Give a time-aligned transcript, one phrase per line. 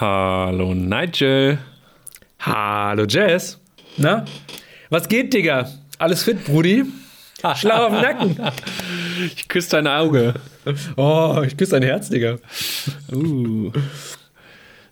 [0.00, 1.58] Hallo Nigel.
[2.38, 3.58] Hallo Jess.
[3.96, 4.24] Na?
[4.90, 5.68] Was geht, Digga?
[5.98, 6.84] Alles fit, Brudi?
[7.56, 8.52] Schlag auf den Nacken.
[9.34, 10.34] Ich küsse dein Auge.
[10.96, 12.36] Oh, ich küsse dein Herz, Digga.
[13.12, 13.72] Uh.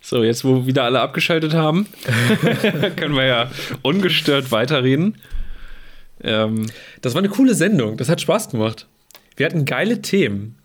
[0.00, 1.86] So, jetzt wo wieder alle abgeschaltet haben,
[2.96, 3.50] können wir ja
[3.82, 5.18] ungestört weiterreden.
[6.24, 6.66] Ähm,
[7.02, 7.96] das war eine coole Sendung.
[7.96, 8.88] Das hat Spaß gemacht.
[9.36, 10.56] Wir hatten geile Themen.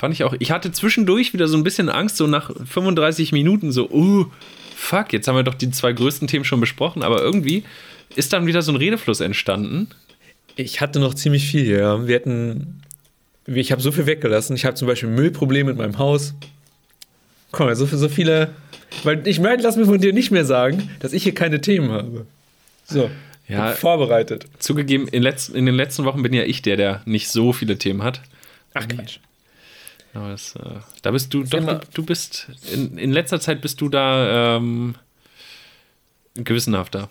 [0.00, 0.34] Fand ich auch.
[0.38, 4.24] Ich hatte zwischendurch wieder so ein bisschen Angst, so nach 35 Minuten, so, uh,
[4.74, 7.64] fuck, jetzt haben wir doch die zwei größten Themen schon besprochen, aber irgendwie
[8.16, 9.88] ist dann wieder so ein Redefluss entstanden.
[10.56, 12.06] Ich hatte noch ziemlich viel, ja.
[12.08, 12.80] Wir hatten,
[13.44, 14.56] ich habe so viel weggelassen.
[14.56, 16.32] Ich habe zum Beispiel Müllprobleme in meinem Haus.
[17.52, 18.54] Komm so, so viele,
[19.02, 21.90] weil ich meine, lass mir von dir nicht mehr sagen, dass ich hier keine Themen
[21.90, 22.24] habe.
[22.86, 23.10] So.
[23.48, 24.46] Ja, vorbereitet.
[24.60, 27.76] Zugegeben, in, letz, in den letzten Wochen bin ja ich der, der nicht so viele
[27.76, 28.22] Themen hat.
[28.72, 29.18] Ach Quatsch.
[30.14, 33.80] Aber das, äh, da bist du, doch, du, du, bist, in, in letzter Zeit bist
[33.80, 34.96] du da ähm,
[36.34, 37.08] gewissenhafter.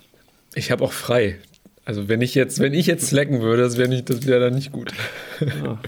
[0.53, 1.39] Ich habe auch frei.
[1.85, 4.91] Also wenn ich jetzt, wenn ich jetzt slacken würde, das wäre nicht, dann nicht gut.
[5.39, 5.79] Ja.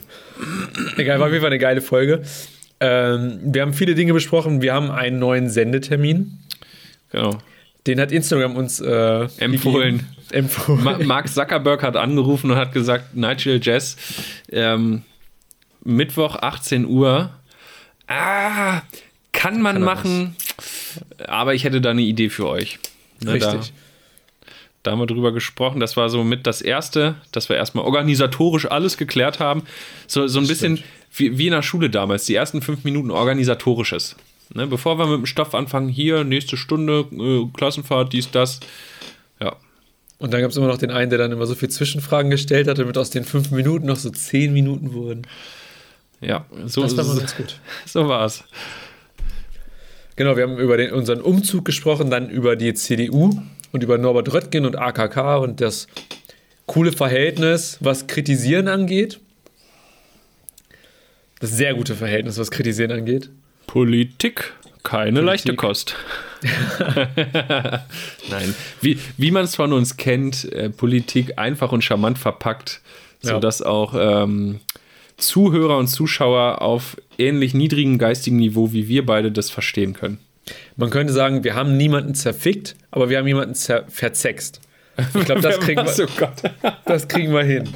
[0.97, 2.23] Egal, war auf jeden Fall eine geile Folge.
[2.79, 4.61] Ähm, wir haben viele Dinge besprochen.
[4.61, 6.39] Wir haben einen neuen Sendetermin.
[7.11, 7.37] Genau.
[7.85, 10.07] Den hat Instagram uns äh, empfohlen.
[10.31, 11.05] empfohlen.
[11.05, 13.97] Mark Zuckerberg hat angerufen und hat gesagt, Nigel Jazz,
[14.51, 15.03] ähm,
[15.83, 17.31] Mittwoch 18 Uhr.
[18.07, 18.81] Ah,
[19.31, 20.35] kann man kann machen,
[21.25, 22.79] aber ich hätte da eine Idee für euch.
[23.23, 23.51] Ne, Richtig.
[23.51, 24.51] Da,
[24.83, 25.79] da haben wir drüber gesprochen.
[25.79, 29.63] Das war so mit das Erste, dass wir erstmal organisatorisch alles geklärt haben.
[30.07, 34.15] So, so ein bisschen wie, wie in der Schule damals, die ersten fünf Minuten organisatorisches.
[34.53, 38.59] Ne, bevor wir mit dem Stoff anfangen, hier, nächste Stunde, äh, Klassenfahrt, dies, das.
[39.39, 39.55] Ja.
[40.17, 42.67] Und dann gab es immer noch den einen, der dann immer so viel Zwischenfragen gestellt
[42.67, 45.23] hat, damit aus den fünf Minuten noch so zehn Minuten wurden.
[46.21, 47.59] Ja, so, das war so, ganz gut.
[47.85, 48.43] So war es.
[50.15, 53.41] Genau, wir haben über den, unseren Umzug gesprochen, dann über die CDU
[53.71, 55.87] und über Norbert Röttgen und AKK und das
[56.67, 59.19] coole Verhältnis, was Kritisieren angeht.
[61.39, 63.31] Das sehr gute Verhältnis, was Kritisieren angeht.
[63.65, 64.53] Politik,
[64.83, 65.25] keine Politik.
[65.25, 65.95] leichte Kost.
[68.29, 72.81] Nein, wie, wie man es von uns kennt, äh, Politik einfach und charmant verpackt,
[73.21, 73.65] sodass ja.
[73.67, 74.59] auch ähm,
[75.21, 80.19] Zuhörer und Zuschauer auf ähnlich niedrigem geistigen Niveau wie wir beide das verstehen können.
[80.75, 84.59] Man könnte sagen, wir haben niemanden zerfickt, aber wir haben jemanden zer verzext.
[85.15, 86.07] Ich glaube, das, kriegen wir,
[86.63, 87.69] oh das kriegen wir hin.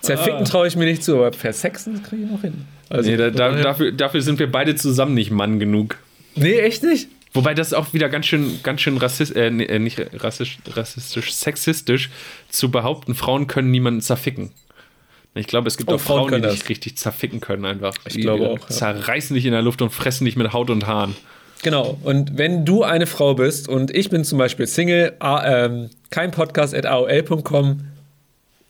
[0.00, 0.44] Zerficken ah.
[0.44, 2.64] traue ich mir nicht zu, aber versexen kriege ich noch hin.
[2.88, 5.98] Also, nee, da, da, dafür, dafür sind wir beide zusammen nicht Mann genug.
[6.34, 7.08] Nee, echt nicht?
[7.32, 12.10] Wobei das auch wieder ganz schön, ganz schön rassist, äh, äh nicht rassistisch, rassistisch, sexistisch
[12.48, 14.52] zu behaupten, Frauen können niemanden zerficken.
[15.36, 17.94] Ich glaube, es gibt oh, auch Frauen, die nicht richtig zerficken können einfach.
[18.06, 18.70] Ich die glaube auch.
[18.70, 18.74] Ja.
[18.74, 21.14] Zerreißen dich in der Luft und fressen dich mit Haut und Haaren.
[21.62, 21.98] Genau.
[22.02, 26.74] Und wenn du eine Frau bist und ich bin zum Beispiel Single, ähm, kein Podcast
[26.74, 27.80] at aol.com,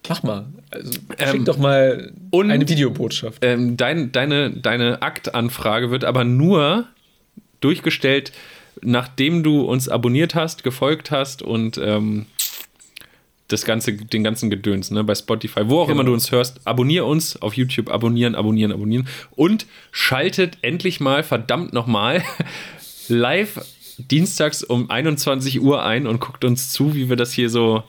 [0.08, 0.46] mach mal.
[0.70, 3.44] Also, schick ähm, doch mal und, eine Videobotschaft.
[3.44, 6.86] Ähm, dein, deine, deine Aktanfrage wird aber nur
[7.60, 8.32] durchgestellt,
[8.82, 12.26] nachdem du uns abonniert hast, gefolgt hast und ähm,
[13.48, 16.00] das ganze, den ganzen Gedöns, ne, bei Spotify, wo auch genau.
[16.00, 21.22] immer du uns hörst, abonnier uns auf YouTube, abonnieren, abonnieren, abonnieren und schaltet endlich mal,
[21.22, 22.22] verdammt nochmal,
[23.08, 23.64] live
[23.98, 27.84] dienstags um 21 Uhr ein und guckt uns zu, wie wir das hier so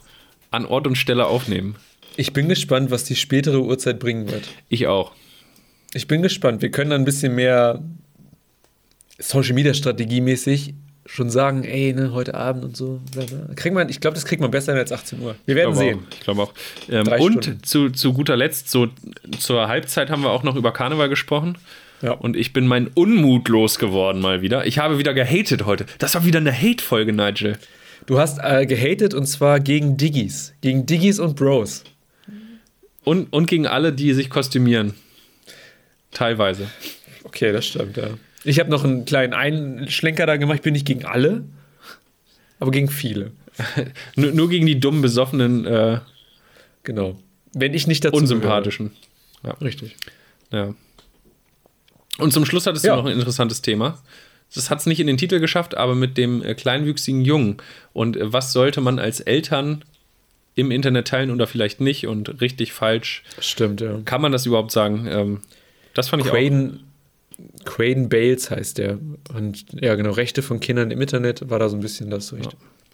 [0.51, 1.75] an Ort und Stelle aufnehmen.
[2.16, 4.47] Ich bin gespannt, was die spätere Uhrzeit bringen wird.
[4.69, 5.12] Ich auch.
[5.94, 6.62] Ich bin gespannt.
[6.62, 7.84] Wir können dann ein bisschen mehr
[9.19, 10.73] Social Media Strategie mäßig
[11.07, 13.00] schon sagen, ey, ne, heute Abend und so.
[13.56, 15.35] Kriegt man, ich glaube, das kriegt man besser als 18 Uhr.
[15.45, 16.00] Wir werden ich sehen.
[16.00, 16.53] Auch, ich glaube auch.
[16.90, 18.88] Ähm, und zu, zu guter Letzt, so
[19.40, 21.57] zur Halbzeit haben wir auch noch über Karneval gesprochen.
[22.01, 22.12] Ja.
[22.12, 24.67] Und ich bin mein Unmut losgeworden mal wieder.
[24.67, 25.85] Ich habe wieder gehatet heute.
[25.97, 27.57] Das war wieder eine Hate-Folge, Nigel.
[28.06, 30.53] Du hast äh, gehatet und zwar gegen Diggis.
[30.62, 31.84] Gegen Diggis und Bros.
[33.03, 34.94] Und, und gegen alle, die sich kostümieren.
[36.12, 36.67] Teilweise.
[37.23, 38.09] Okay, das stimmt, ja.
[38.47, 40.55] Ich habe noch einen kleinen Einschlenker da gemacht.
[40.58, 41.44] Ich bin nicht gegen alle,
[42.61, 43.32] aber gegen viele.
[44.16, 45.66] nur, nur, gegen die dummen, besoffenen.
[45.66, 45.99] Äh,
[46.84, 47.20] genau.
[47.53, 48.16] Wenn ich nicht dazu.
[48.16, 48.91] Unsympathischen.
[49.44, 49.52] Ja.
[49.55, 49.97] Richtig.
[50.49, 50.73] Ja.
[52.20, 52.96] Und zum Schluss hattest ja.
[52.96, 54.02] du noch ein interessantes Thema.
[54.55, 57.58] Das hat es nicht in den Titel geschafft, aber mit dem äh, kleinwüchsigen Jungen.
[57.91, 59.84] Und äh, was sollte man als Eltern
[60.55, 63.23] im Internet teilen oder vielleicht nicht und richtig, falsch?
[63.40, 63.99] Stimmt, ja.
[64.05, 65.05] Kann man das überhaupt sagen?
[65.09, 65.41] Ähm,
[65.94, 66.86] das fand ich Craden,
[67.66, 68.97] Craden Bales heißt der.
[69.34, 72.31] Und ja, genau, Rechte von Kindern im Internet war da so ein bisschen das.
[72.31, 72.53] Ja, fand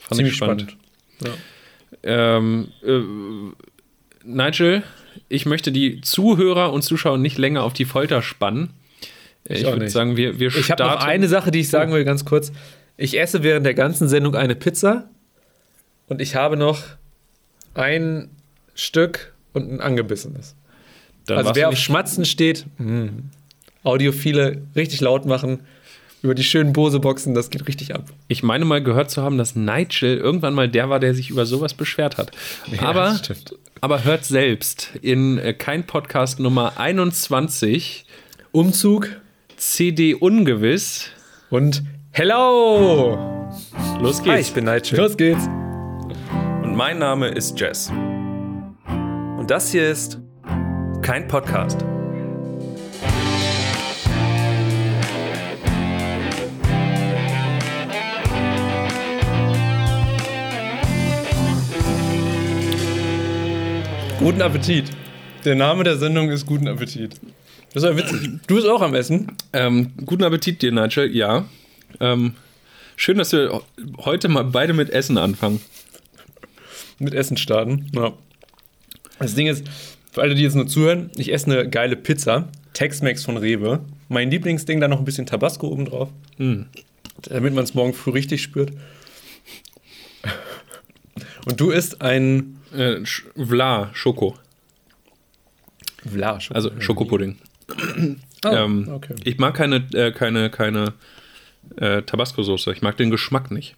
[0.10, 0.76] Ziemlich ich spannend.
[1.20, 1.38] spannend.
[2.04, 2.38] Ja.
[2.38, 3.02] Ähm, äh,
[4.26, 4.84] Nigel,
[5.30, 8.72] ich möchte die Zuhörer und Zuschauer nicht länger auf die Folter spannen.
[9.46, 11.92] Ich, auch würde sagen, wir, wir Ich habe noch starten- eine Sache, die ich sagen
[11.94, 12.52] will, ganz kurz.
[12.96, 15.10] Ich esse während der ganzen Sendung eine Pizza
[16.08, 16.82] und ich habe noch
[17.74, 18.30] ein
[18.76, 20.56] Stück und ein angebissenes.
[21.26, 23.10] Dann also wer auf Schmatzen steht, mh,
[23.84, 25.62] Audiophile richtig laut machen,
[26.22, 28.06] über die schönen Bose-Boxen, das geht richtig ab.
[28.30, 31.46] Ich meine mal gehört zu haben, dass Nigel irgendwann mal der war, der sich über
[31.46, 32.32] sowas beschwert hat.
[32.80, 33.56] aber, das stimmt.
[33.82, 38.06] aber hört selbst in äh, kein Podcast Nummer 21
[38.54, 39.10] Umzug
[39.58, 41.10] CD ungewiss.
[41.50, 43.50] und Hello!
[44.00, 44.48] Los Hi, geht's.
[44.50, 44.98] ich bin Nigel.
[44.98, 45.46] Los geht's.
[46.62, 47.90] Und mein Name ist Jess.
[47.90, 50.20] Und das hier ist
[51.02, 51.84] kein Podcast.
[64.24, 64.86] Guten Appetit.
[65.44, 67.20] Der Name der Sendung ist Guten Appetit.
[67.74, 68.40] Das war witzig.
[68.48, 69.34] Du bist auch am Essen.
[69.52, 71.14] Ähm, guten Appetit dir, Nigel.
[71.14, 71.44] Ja.
[72.00, 72.34] Ähm,
[72.96, 73.62] schön, dass wir
[73.98, 75.60] heute mal beide mit Essen anfangen.
[77.00, 77.92] mit Essen starten.
[77.94, 78.14] Ja.
[79.20, 79.68] Das Ding ist,
[80.14, 82.48] für alle, die jetzt nur zuhören, ich esse eine geile Pizza.
[82.72, 83.82] Tex-Mex von Rewe.
[84.08, 86.08] Mein Lieblingsding, da noch ein bisschen Tabasco oben drauf.
[86.38, 88.72] Damit man es morgen früh richtig spürt.
[91.46, 94.36] Und du isst ein Äh, Sch- Vla, Schoko.
[96.10, 96.52] Vlasch.
[96.52, 97.38] Also Schokopudding.
[98.46, 99.16] Oh, ähm, okay.
[99.24, 100.94] Ich mag keine, äh, keine, keine
[101.78, 102.72] äh, Tabasco-Soße.
[102.74, 103.76] Ich mag den Geschmack nicht.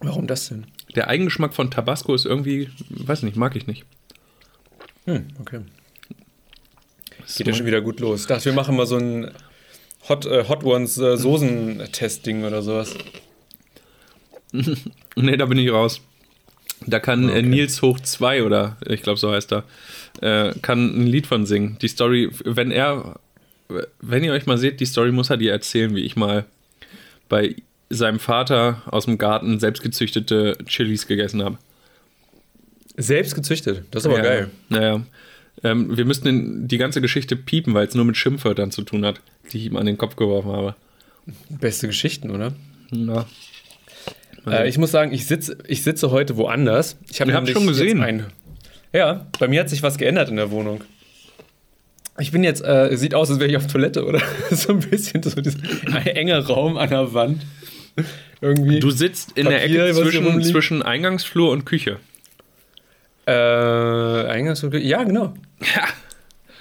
[0.00, 0.66] Warum das denn?
[0.94, 3.84] Der Eigengeschmack von Tabasco ist irgendwie, weiß nicht, mag ich nicht.
[5.04, 5.60] Hm, okay.
[7.20, 8.22] Das Geht ja schon wieder gut los.
[8.22, 9.30] Ich dachte, wir machen mal so ein
[10.08, 12.94] Hot, äh, Hot Ones äh, Soßen-Testing oder sowas.
[15.16, 16.00] Nee, da bin ich raus.
[16.86, 17.42] Da kann äh, Okay.
[17.42, 19.64] Nils Hoch 2 oder ich glaube so heißt er,
[20.20, 21.76] äh, kann ein Lied von singen.
[21.80, 23.18] Die Story, wenn er,
[24.00, 26.44] wenn ihr euch mal seht, die Story muss er dir erzählen, wie ich mal
[27.28, 27.56] bei
[27.90, 31.58] seinem Vater aus dem Garten selbstgezüchtete Chilis gegessen habe.
[32.96, 33.84] Selbst gezüchtet.
[33.90, 34.50] Das ist aber ja, geil.
[34.68, 35.02] Naja.
[35.64, 39.20] Ähm, wir müssten die ganze Geschichte piepen, weil es nur mit Schimpfwörtern zu tun hat,
[39.52, 40.74] die ich ihm an den Kopf geworfen habe.
[41.48, 42.52] Beste Geschichten, oder?
[42.90, 43.26] Ja.
[44.46, 46.96] Äh, ich muss sagen, ich sitze, ich sitze heute woanders.
[47.10, 48.02] Ich habe nämlich schon gesehen.
[48.02, 48.26] Ein,
[48.92, 50.82] ja, bei mir hat sich was geändert in der Wohnung.
[52.18, 54.20] Ich bin jetzt, äh, sieht aus, als wäre ich auf Toilette, oder?
[54.50, 55.58] so ein bisschen so dieser
[56.06, 57.42] enge Raum an der Wand.
[58.40, 58.80] Irgendwie.
[58.80, 61.98] Du sitzt in der Papier, Ecke was hier zwischen, zwischen Eingangsflur und Küche.
[63.26, 65.34] äh, Eingangs Ja, genau.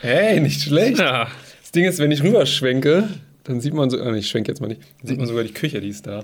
[0.01, 0.99] Hey, nicht schlecht.
[0.99, 1.27] Ja.
[1.61, 3.09] Das Ding ist, wenn ich rüberschwenke,
[3.43, 3.97] dann sieht man so.
[3.97, 4.81] Nee, ich schwenke jetzt mal nicht.
[4.99, 6.23] Dann sieht man sogar die Küche, die ist da.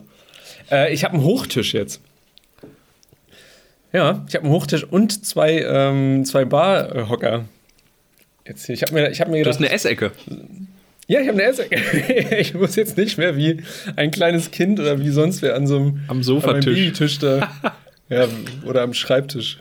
[0.74, 2.02] Äh, ich habe einen Hochtisch jetzt.
[3.92, 7.46] Ja, ich habe einen Hochtisch und zwei, ähm, zwei Barhocker.
[8.48, 8.74] Jetzt hier.
[8.76, 9.70] Ich habe mir, ich hab mir Du hast gedacht.
[9.72, 10.12] eine Essecke.
[11.08, 12.36] ja, ich habe eine Essecke.
[12.40, 13.62] ich muss jetzt nicht mehr wie
[13.96, 17.20] ein kleines Kind oder wie sonst wer an so einem Am Sofatisch.
[17.20, 17.52] da.
[18.10, 18.28] ja,
[18.66, 19.60] oder am Schreibtisch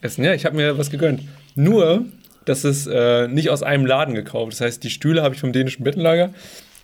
[0.00, 0.24] essen.
[0.24, 1.20] Ja, ich habe mir was gegönnt.
[1.54, 2.06] Nur,
[2.46, 4.52] das ist äh, nicht aus einem Laden gekauft.
[4.52, 6.30] Das heißt, die Stühle habe ich vom dänischen Bettenlager.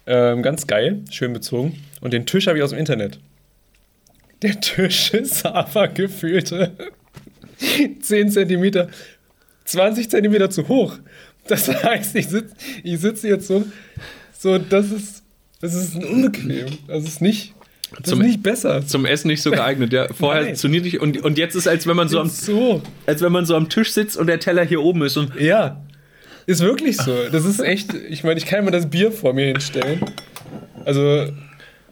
[0.06, 1.82] Ähm, ganz geil, schön bezogen.
[2.02, 3.19] Und den Tisch habe ich aus dem Internet.
[4.44, 6.73] Der Tisch ist aber gefühlte
[8.02, 8.88] 10 Zentimeter,
[9.64, 10.99] 20 Zentimeter zu hoch.
[11.49, 13.64] Das heißt, ich sitze ich sitz jetzt so,
[14.38, 15.23] so, das ist,
[15.61, 16.67] das ist unbequem.
[16.87, 17.55] Das ist nicht,
[17.98, 18.86] das Zum- ist nicht besser.
[18.86, 19.93] Zum Essen nicht so geeignet.
[19.93, 20.56] Ja, vorher Nein.
[20.56, 22.82] zu niedrig und, und jetzt ist als wenn man so am, so.
[23.06, 25.82] als wenn man so am Tisch sitzt und der Teller hier oben ist und Ja,
[26.46, 27.17] ist wirklich so.
[27.32, 30.01] Das ist echt, ich meine, ich kann immer das Bier vor mir hinstellen.
[30.84, 31.29] Also,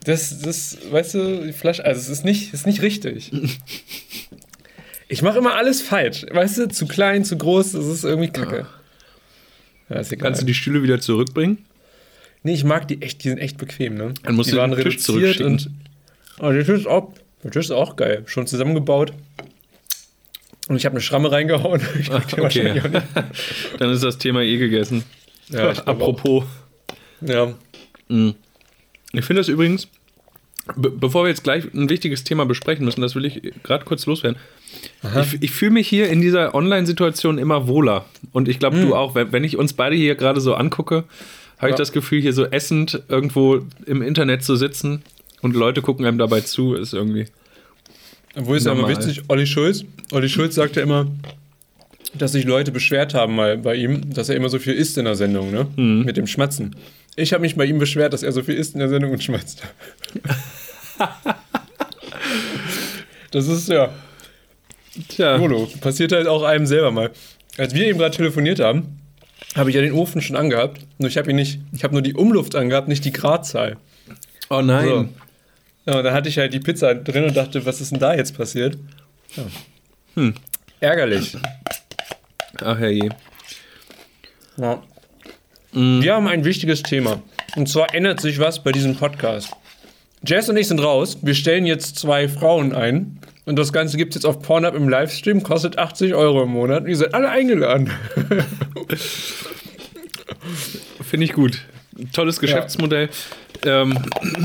[0.05, 3.31] das, das, weißt du, die Flasche, also es ist nicht, ist nicht richtig.
[5.09, 6.25] Ich mache immer alles falsch.
[6.31, 8.67] Weißt du, zu klein, zu groß, das ist irgendwie kacke.
[9.89, 10.29] Ja, ist egal.
[10.29, 11.59] kannst du die Stühle wieder zurückbringen.
[12.43, 14.15] nee, ich mag die echt, die sind echt bequem, ne?
[14.23, 15.53] Dann musst die du den Tisch zurückschicken.
[15.53, 15.71] und.
[16.41, 17.13] Oh, der Tisch ist auch,
[17.45, 18.23] der Tisch ist auch geil.
[18.27, 19.13] Schon zusammengebaut.
[20.69, 21.83] Und ich habe eine Schramme reingehauen.
[22.09, 22.83] Mag den Okay.
[23.79, 25.05] Dann ist das Thema eh gegessen.
[25.51, 25.87] Ja, glaub auch.
[25.87, 26.45] Apropos.
[27.21, 27.55] Ja.
[29.13, 29.89] Ich finde das übrigens,
[30.77, 34.07] be bevor wir jetzt gleich ein wichtiges Thema besprechen müssen, das will ich gerade kurz
[34.07, 34.39] loswerden.
[35.21, 38.07] Ich, ich fühle mich hier in dieser Online-Situation immer wohler.
[38.33, 39.15] Und ich glaube, du auch.
[39.15, 41.05] Wenn, wenn ich uns beide hier gerade so angucke,
[41.59, 41.77] habe ich Ja.
[41.77, 45.03] das Gefühl, hier so essend irgendwo im Internet zu sitzen
[45.43, 47.27] und Leute gucken einem dabei zu, ist irgendwie.
[48.35, 49.85] Wo ist ja immer wichtig, Olli Schulz.
[50.11, 51.07] Olli Schulz sagt ja immer,
[52.15, 55.05] dass sich Leute beschwert haben mal bei ihm, dass er immer so viel isst in
[55.05, 55.67] der Sendung, ne?
[55.77, 56.75] Mit dem Schmatzen.
[57.17, 59.23] Ich habe mich bei ihm beschwert, dass er so viel isst in der Sendung und
[59.23, 59.63] schmatzt.
[63.31, 63.93] das ist ja,
[65.09, 65.37] Tja.
[65.37, 65.69] Jolo.
[65.81, 67.11] Passiert halt auch einem selber mal.
[67.59, 68.99] Als wir eben gerade telefoniert haben,
[69.55, 70.81] habe ich ja den Ofen schon angehabt.
[70.99, 73.77] Nur ich habe ihn nicht, ich habe nur die Umluft angehabt, nicht die Gradzahl.
[74.51, 74.87] Oh nein.
[74.87, 75.09] So.
[75.87, 78.15] Ja, und dann hatte ich halt die Pizza drin und dachte, was ist denn da
[78.15, 78.79] jetzt passiert?
[79.37, 79.45] Ja.
[80.15, 80.35] Hm.
[80.81, 81.37] Ärgerlich.
[82.61, 83.09] Ach herrje.
[84.57, 84.83] Ja.
[85.73, 87.23] Wir haben ein wichtiges Thema.
[87.57, 89.51] Und zwar ändert sich was bei diesem Podcast.
[90.23, 91.17] Jess und ich sind raus.
[91.23, 93.19] Wir stellen jetzt zwei Frauen ein.
[93.47, 95.43] Und das Ganze gibt es jetzt auf Pornhub im Livestream.
[95.43, 96.83] Kostet 80 Euro im Monat.
[96.83, 97.91] Und ihr seid alle eingeladen.
[101.03, 101.63] Finde ich gut.
[102.13, 103.09] Tolles Geschäftsmodell.
[103.65, 103.99] Ähm,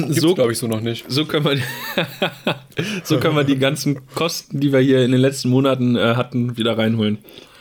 [0.10, 1.06] so, glaube ich, so noch nicht.
[1.10, 1.58] so können wir
[3.04, 6.56] so können wir die ganzen Kosten, die wir hier in den letzten Monaten äh, hatten,
[6.58, 7.18] wieder reinholen.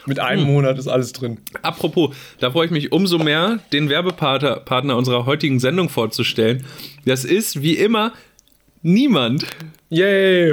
[0.07, 1.39] Mit einem Monat ist alles drin.
[1.63, 6.65] Apropos, da freue ich mich umso mehr, den Werbepartner Partner unserer heutigen Sendung vorzustellen.
[7.05, 8.13] Das ist wie immer
[8.83, 9.45] niemand.
[9.91, 10.53] Yay!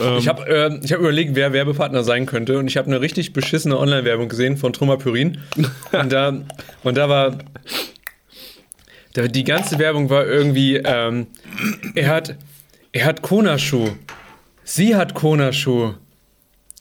[0.00, 2.58] Ähm, Ich habe äh, ich hab überlegt, wer Werbepartner sein könnte.
[2.58, 5.38] Und ich habe eine richtig beschissene Online-Werbung gesehen von Trummer Pyrin.
[5.92, 6.32] Und da,
[6.84, 7.38] und da war.
[9.16, 10.76] Die ganze Werbung war irgendwie.
[10.76, 11.26] Ähm,
[11.94, 12.36] er hat.
[12.92, 13.90] Er hat Kona-Schuh.
[14.64, 15.94] Sie hat Kona-Schuh.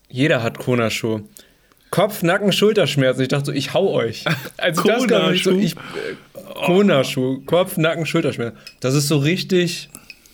[0.09, 1.21] Jeder hat Kona-Schuh.
[1.89, 3.21] Kopf, Nacken, Schulterschmerzen.
[3.21, 4.25] Ich dachte so, ich hau euch.
[4.57, 5.51] Also das kann doch nicht so.
[5.51, 5.77] Ich, äh,
[6.65, 7.41] Kona-Schuh.
[7.45, 8.57] Kopf, Nacken, Schulterschmerzen.
[8.79, 9.89] Das ist so richtig.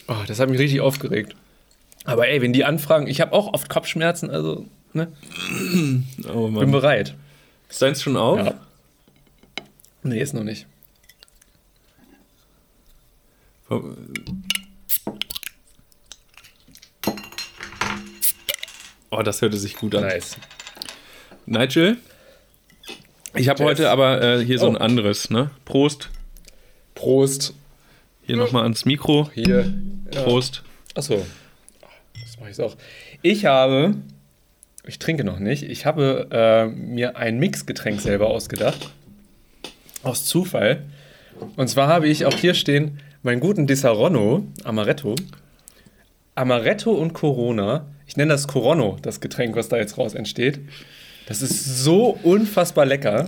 [0.07, 1.35] Oh, das hat mich richtig aufgeregt.
[2.05, 5.07] Aber ey, wenn die anfragen, ich habe auch oft Kopfschmerzen, also, ne?
[6.33, 6.71] oh Bin Mann.
[6.71, 7.15] bereit.
[7.69, 8.39] Ist deins schon auf?
[8.39, 8.53] Ja.
[10.03, 10.67] Nee, ist noch nicht.
[19.17, 20.03] Oh, das hörte sich gut an.
[20.03, 20.37] Nice.
[21.45, 21.97] Nigel?
[23.35, 24.79] Ich habe heute aber äh, hier so ein Oh.
[24.79, 25.51] anderes, ne?
[25.65, 26.09] Prost.
[26.95, 27.53] Prost.
[28.23, 29.29] Hier nochmal ans Mikro.
[29.33, 29.73] Hier.
[30.13, 30.21] Ja.
[30.23, 30.63] Prost.
[30.95, 31.25] Achso.
[32.21, 32.75] Das mache ich auch.
[33.21, 33.95] Ich habe,
[34.85, 38.91] ich trinke noch nicht, ich habe äh, mir ein Mixgetränk selber ausgedacht.
[40.03, 40.83] Aus Zufall.
[41.55, 45.15] Und zwar habe ich auch hier stehen meinen guten Disaronno, Amaretto.
[46.35, 47.85] Amaretto und Corona.
[48.13, 50.59] Ich nenne das Corono, das Getränk, was da jetzt raus entsteht.
[51.25, 53.27] Das ist so unfassbar lecker.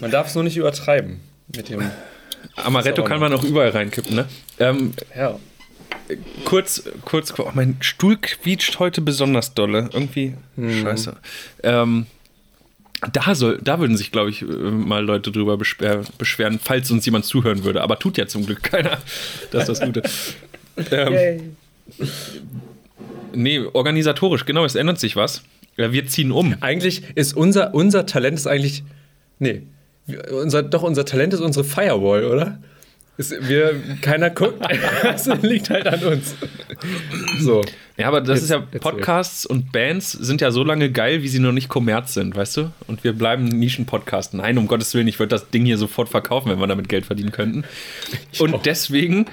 [0.00, 1.20] Man darf es nur nicht übertreiben
[1.54, 1.82] mit dem.
[2.56, 4.24] Amaretto kann man auch überall reinkippen, ne?
[4.58, 5.38] Ähm, Ja.
[6.46, 9.90] kurz, kurz, oh, mein Stuhl quietscht heute besonders dolle.
[9.92, 11.14] Irgendwie scheiße.
[11.62, 12.06] Ähm,
[13.12, 17.04] da, soll, da würden sich, glaube ich, äh, mal Leute drüber beschwer, beschweren, falls uns
[17.04, 17.82] jemand zuhören würde.
[17.82, 18.96] Aber tut ja zum Glück keiner.
[19.50, 20.02] Das ist das Gute.
[20.90, 21.56] ähm,
[23.34, 25.42] nee, organisatorisch, genau, es ändert sich was.
[25.76, 26.54] Wir ziehen um.
[26.60, 28.84] Eigentlich ist unser, unser Talent ist eigentlich.
[29.38, 29.62] Nee.
[30.30, 32.58] Unser, doch, unser Talent ist unsere Firewall, oder?
[33.16, 34.60] Ist, wir, keiner guckt.
[35.02, 36.34] Das liegt halt an uns.
[37.38, 37.62] So.
[37.96, 38.58] Ja, aber das Jetzt ist ja.
[38.80, 42.56] Podcasts und Bands sind ja so lange geil, wie sie noch nicht Kommerz sind, weißt
[42.56, 42.72] du?
[42.88, 44.34] Und wir bleiben Nischen-Podcast.
[44.34, 47.06] Nein, um Gottes Willen, ich würde das Ding hier sofort verkaufen, wenn wir damit Geld
[47.06, 47.64] verdienen könnten.
[48.38, 48.62] Und auch.
[48.62, 49.26] deswegen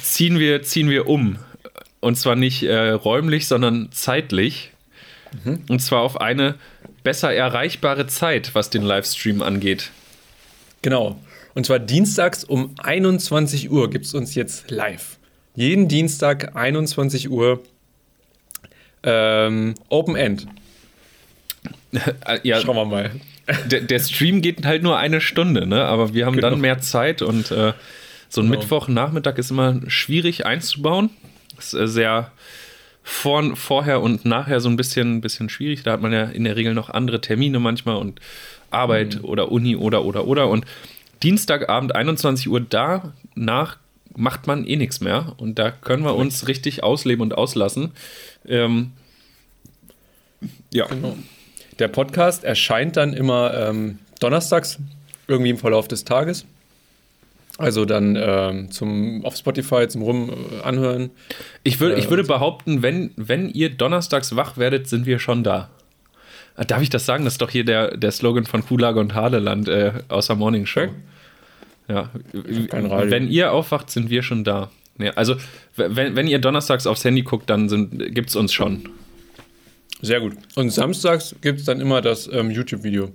[0.00, 1.36] ziehen wir, ziehen wir um.
[2.02, 4.72] Und zwar nicht äh, räumlich, sondern zeitlich.
[5.44, 5.60] Mhm.
[5.68, 6.56] Und zwar auf eine
[7.04, 9.90] besser erreichbare Zeit, was den Livestream angeht.
[10.82, 11.16] Genau.
[11.54, 15.16] Und zwar dienstags um 21 Uhr gibt es uns jetzt live.
[15.54, 17.62] Jeden Dienstag 21 Uhr
[19.04, 20.46] ähm, Open End.
[22.42, 23.10] Ja, Schauen wir mal.
[23.70, 25.84] der, der Stream geht halt nur eine Stunde, ne?
[25.84, 26.50] Aber wir haben Genau.
[26.50, 27.74] dann mehr Zeit und äh,
[28.30, 28.58] so ein Genau.
[28.58, 31.10] Mittwochnachmittag ist immer schwierig einzubauen.
[31.58, 32.30] Ist äh, sehr
[33.02, 35.82] vor, vorher und nachher so ein bisschen, bisschen schwierig.
[35.82, 38.20] Da hat man ja in der Regel noch andere Termine manchmal und
[38.70, 39.24] Arbeit Mhm.
[39.24, 40.48] oder Uni oder oder oder.
[40.48, 40.64] Und
[41.22, 43.78] Dienstagabend 21 Uhr danach
[44.16, 45.34] macht man eh nichts mehr.
[45.36, 47.92] Und da können wir uns richtig ausleben und auslassen.
[48.46, 48.92] Ähm,
[50.72, 50.86] ja.
[50.86, 51.16] Genau.
[51.78, 54.78] Der Podcast erscheint dann immer ähm, donnerstags,
[55.26, 56.44] irgendwie im Verlauf des Tages.
[57.58, 61.10] Also dann ähm, zum, auf Spotify zum Rum äh, anhören.
[61.64, 65.44] Ich, würd, ich Äh, würde behaupten, wenn, wenn ihr donnerstags wach werdet, sind wir schon
[65.44, 65.70] da.
[66.56, 67.24] Ah, Darf ich das sagen?
[67.24, 70.88] Das ist doch hier der, der Slogan von Kuhlage und Hadeland äh, außer Morning Show.
[71.88, 72.10] Ja.
[72.32, 74.70] Wenn ihr aufwacht, sind wir schon da.
[74.98, 75.36] Ja, also,
[75.76, 77.68] wenn, wenn ihr donnerstags aufs Handy guckt, dann
[78.12, 78.88] gibt es uns schon.
[80.00, 80.34] Sehr gut.
[80.54, 83.12] Und samstags gibt es dann immer das ähm, YouTube-Video.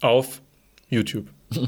[0.00, 0.40] Auf
[0.88, 1.26] YouTube.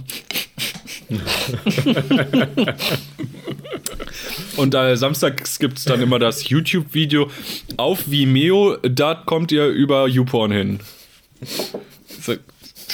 [4.57, 7.31] Und äh, samstags gibt es dann immer das YouTube-Video
[7.77, 8.77] auf Vimeo.
[8.77, 10.81] Da kommt ihr über YouPorn hin.
[12.21, 12.35] So,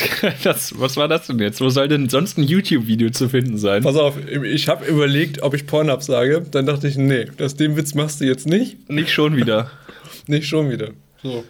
[0.43, 1.61] das, was war das denn jetzt?
[1.61, 3.83] Wo soll denn sonst ein YouTube-Video zu finden sein?
[3.83, 6.45] Pass auf, ich habe überlegt, ob ich Pornhub sage.
[6.51, 8.89] Dann dachte ich, nee, das, den Witz machst du jetzt nicht.
[8.89, 9.71] Nicht schon wieder.
[10.27, 10.91] Nicht schon wieder.
[11.23, 11.45] So.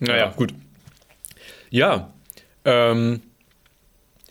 [0.00, 0.52] Naja, gut.
[1.70, 2.12] Ja,
[2.64, 3.20] Ähm,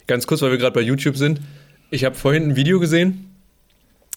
[0.08, 1.42] ganz kurz, weil wir gerade bei YouTube sind.
[1.92, 3.32] Ich habe vorhin ein Video gesehen,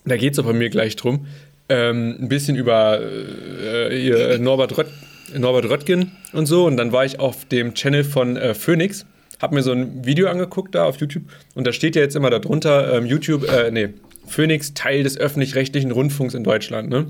[0.04, 1.26] da geht es auch bei mir gleich drum.
[1.68, 4.88] Ähm, ein bisschen über äh, Norbert, Rött,
[5.36, 6.66] Norbert Röttgen und so.
[6.66, 9.06] Und dann war ich auf dem Channel von äh, Phoenix,
[9.40, 11.24] habe mir so ein Video angeguckt da auf YouTube.
[11.54, 13.90] Und da steht ja jetzt immer darunter, ähm, YouTube, äh, nee,
[14.26, 17.06] Phoenix Teil des öffentlich-rechtlichen Rundfunks in Deutschland, ne?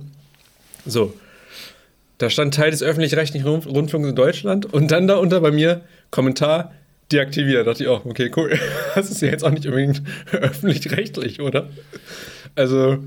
[0.87, 1.15] So.
[2.19, 6.73] Da stand Teil des öffentlich-rechtlichen Rundfunks in Deutschland und dann darunter bei mir Kommentar
[7.13, 7.67] deaktiviert.
[7.67, 8.59] Da dachte ich auch, okay, cool.
[8.95, 10.03] Das ist ja jetzt auch nicht unbedingt
[10.33, 11.69] öffentlich-rechtlich, oder?
[12.57, 12.99] Also,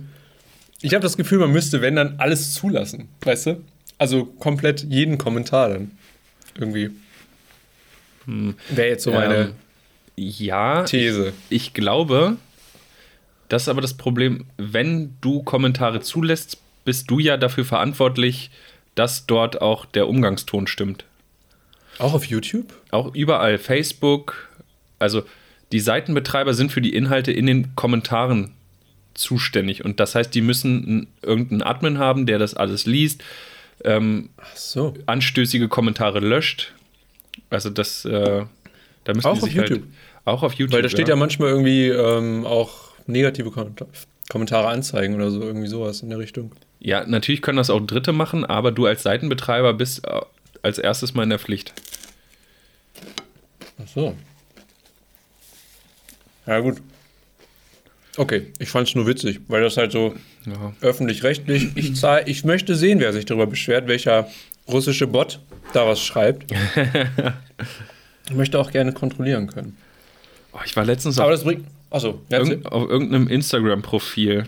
[0.82, 3.64] ich habe das Gefühl, man müsste, wenn dann, alles zulassen, weißt du?
[3.98, 5.92] Also komplett jeden Kommentar dann.
[6.58, 6.92] Irgendwie.
[8.26, 8.56] Hm.
[8.70, 9.52] Wäre jetzt so meine Ähm,
[10.16, 11.34] ja, These.
[11.50, 12.38] ich glaube,
[13.50, 18.52] das ist aber das Problem, wenn du Kommentare zulässt, bist du ja dafür verantwortlich,
[18.96, 21.06] dass dort auch der Umgangston stimmt.
[22.00, 22.74] Auch auf YouTube?
[22.92, 24.50] Auch überall, Facebook,
[25.00, 25.24] also
[25.72, 28.52] die Seitenbetreiber sind für die Inhalte in den Kommentaren
[29.14, 29.84] zuständig.
[29.86, 33.24] Und das heißt, die müssen irgendeinen Admin haben, der das alles liest,
[33.84, 34.94] ähm, so.
[35.06, 36.74] anstößige Kommentare löscht.
[37.50, 38.46] Also das, äh,
[39.04, 39.82] da müssen Auch auf sich YouTube?
[39.82, 39.92] Halt,
[40.26, 40.76] auch auf YouTube.
[40.76, 43.88] Weil da steht ja, manchmal irgendwie ähm, auch negative Kommentar
[44.30, 46.54] Kommentare anzeigen oder so, irgendwie sowas in der Richtung.
[46.80, 50.22] Ja, natürlich können das auch Dritte machen, aber du als Seitenbetreiber bist äh,
[50.64, 51.74] als erstes mal in der Pflicht.
[53.82, 54.16] Ach so.
[56.48, 56.82] Ja, gut.
[58.18, 60.16] Okay, ich fand es nur witzig, weil das halt so
[60.46, 60.74] Ja.
[60.82, 61.76] öffentlich-rechtlich.
[61.76, 64.30] Ich, zahl, ich möchte sehen, wer sich darüber beschwert, welcher
[64.68, 65.40] russische Bot
[65.74, 66.52] da was schreibt.
[68.30, 69.78] ich möchte auch gerne kontrollieren können.
[70.54, 71.66] Oh, ich war letztens Aber auf, das bringt.
[71.90, 74.46] Achso, irgend, auf irgendeinem Instagram-Profil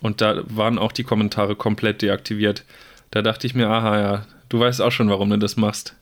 [0.00, 2.64] und da waren auch die Kommentare komplett deaktiviert.
[3.10, 5.94] Da dachte ich mir, aha, ja, du weißt auch schon, warum du das machst.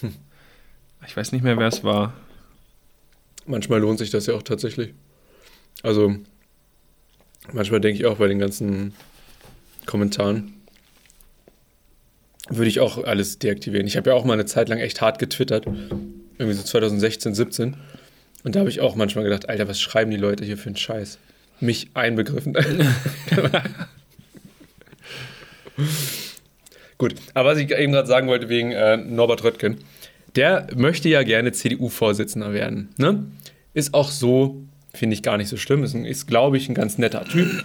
[0.00, 0.14] Hm.
[1.06, 2.14] Ich weiß nicht mehr, wer es war.
[3.46, 4.92] manchmal lohnt sich das ja auch tatsächlich.
[5.82, 6.16] Also,
[7.52, 8.94] manchmal denke ich auch bei den ganzen
[9.86, 10.52] Kommentaren,
[12.48, 13.86] würde ich auch alles deaktivieren.
[13.86, 15.66] Ich habe ja auch mal eine Zeit lang echt hart getwittert.
[15.66, 17.76] Irgendwie so 2016, 17.
[18.44, 20.76] Und da habe ich auch manchmal gedacht, Alter, was schreiben die Leute hier für einen
[20.76, 21.18] Scheiß?
[21.58, 22.56] Mich einbegriffen.
[26.98, 29.78] Gut, aber was ich eben gerade sagen wollte wegen äh, Norbert Röttgen,
[30.34, 32.90] der möchte ja gerne CDU-Vorsitzender werden.
[32.96, 33.26] Ne?
[33.74, 34.62] Ist auch so,
[34.94, 35.82] finde ich gar nicht so schlimm.
[35.84, 37.64] Ist, ist glaube ich, ein ganz netter Typ.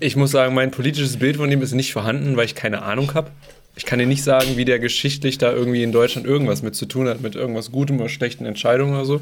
[0.00, 3.14] Ich muss sagen, mein politisches Bild von ihm ist nicht vorhanden, weil ich keine Ahnung
[3.14, 3.30] habe.
[3.76, 6.86] Ich kann dir nicht sagen, wie der geschichtlich da irgendwie in Deutschland irgendwas mit zu
[6.86, 9.20] tun hat, mit irgendwas Gutem oder schlechten Entscheidungen oder so.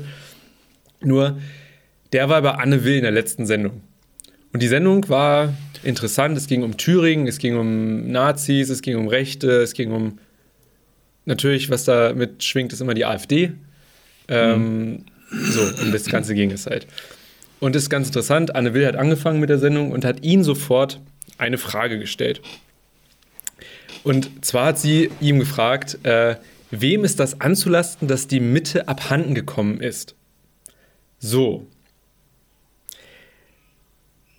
[1.01, 1.39] Nur,
[2.13, 3.81] der war bei Anne Will in der letzten Sendung.
[4.55, 6.39] Und die Sendung war interessant.
[6.39, 10.19] Es ging um Thüringen, es ging um Nazis, es ging um Rechte, es ging um
[11.25, 13.53] natürlich, was da mit schwingt, ist immer die AfD.
[14.29, 16.87] Ähm, So, um das Ganze ging es halt.
[17.59, 18.55] Und ist ganz interessant.
[18.55, 21.01] Anne Will hat angefangen mit der Sendung und hat ihn sofort
[21.37, 22.41] eine Frage gestellt.
[24.05, 26.37] Und zwar hat sie ihm gefragt, äh,
[26.71, 30.15] wem ist das anzulasten, dass die Mitte abhanden gekommen ist?
[31.19, 31.67] So.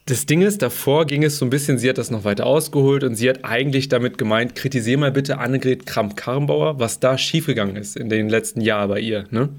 [0.07, 3.03] Das Ding ist, davor ging es so ein bisschen, sie hat das noch weiter ausgeholt
[3.03, 7.97] und sie hat eigentlich damit gemeint, kritisier mal bitte Annegret Kramp-Karrenbauer, was da schiefgegangen ist
[7.97, 9.25] in den letzten Jahren bei ihr.
[9.31, 9.49] Ne?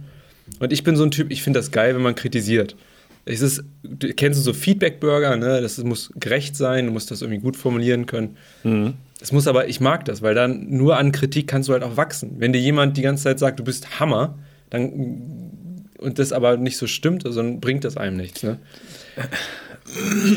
[0.61, 2.77] Und ich bin so ein Typ, ich finde das geil, wenn man kritisiert.
[3.25, 5.61] Es ist, du kennst du so Feedback-Burger, ne?
[5.61, 8.37] Das muss gerecht sein, du musst das irgendwie gut formulieren können.
[9.21, 11.97] Es muss aber, ich mag das, weil dann nur an Kritik kannst du halt auch
[11.97, 12.37] wachsen.
[12.39, 14.39] Wenn dir jemand die ganze Zeit sagt, du bist Hammer,
[14.71, 15.51] dann
[15.99, 18.45] und das aber nicht so stimmt, also dann bringt das einem nichts.
[18.45, 18.59] Ne?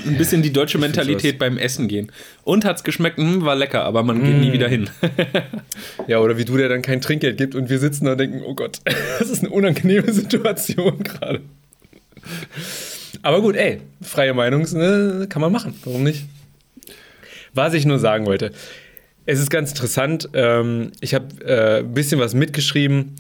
[0.06, 2.12] Ein bisschen die deutsche Mentalität beim Essen gehen.
[2.44, 4.40] Und hat's geschmeckt, hm, war lecker, aber man geht Mm.
[4.42, 4.90] nie wieder hin.
[6.08, 8.42] Ja, oder wie du, der dann kein Trinkgeld gibt und wir sitzen da und denken,
[8.46, 8.80] oh Gott,
[9.20, 11.42] das ist eine unangenehme Situation gerade.
[13.22, 15.74] Aber gut, ey, freie Meinung ne, kann man machen.
[15.84, 16.26] Warum nicht?
[17.54, 18.52] Was ich nur sagen wollte,
[19.26, 20.30] es ist ganz interessant.
[20.34, 23.16] Ähm, ich habe äh, ein bisschen was mitgeschrieben.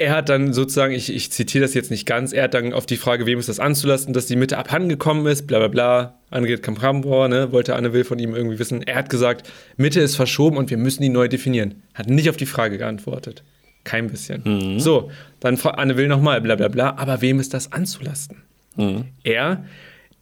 [0.00, 2.86] Er hat dann sozusagen, ich, ich zitiere das jetzt nicht ganz, er hat dann auf
[2.86, 6.18] die Frage, wem ist das anzulasten, dass die Mitte abhandengekommen ist, bla bla bla.
[6.30, 8.82] Annegret Kamprambauer, ne, wollte Anne Will von ihm irgendwie wissen.
[8.82, 11.82] Er hat gesagt, Mitte ist verschoben und wir müssen die neu definieren.
[11.92, 13.42] Hat nicht auf die Frage geantwortet.
[13.84, 14.42] Kein bisschen.
[14.80, 15.10] So,
[15.40, 16.96] dann fragt Anne Will nochmal, bla bla bla.
[16.96, 18.38] Aber wem ist das anzulasten?
[19.22, 19.64] Er,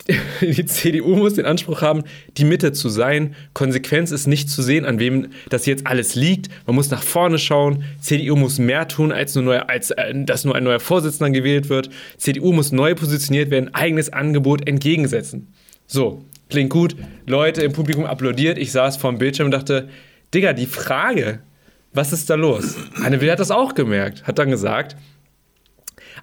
[0.40, 2.04] die CDU muss den Anspruch haben,
[2.37, 3.34] die Mitte zu sein.
[3.52, 6.48] Konsequenz ist nicht zu sehen, an wem das jetzt alles liegt.
[6.66, 7.84] Man muss nach vorne schauen.
[8.00, 11.68] CDU muss mehr tun, als, nur neuer, als äh, dass nur ein neuer Vorsitzender gewählt
[11.68, 11.90] wird.
[12.16, 15.48] CDU muss neu positioniert werden, eigenes Angebot entgegensetzen.
[15.87, 16.96] So, klingt gut.
[17.26, 18.58] Leute im Publikum applaudiert.
[18.58, 19.88] Ich saß vorm Bildschirm und dachte,
[20.32, 21.40] Digga, die Frage,
[21.92, 22.76] was ist da los?
[23.02, 24.96] Anne Will hat das auch gemerkt, hat dann gesagt,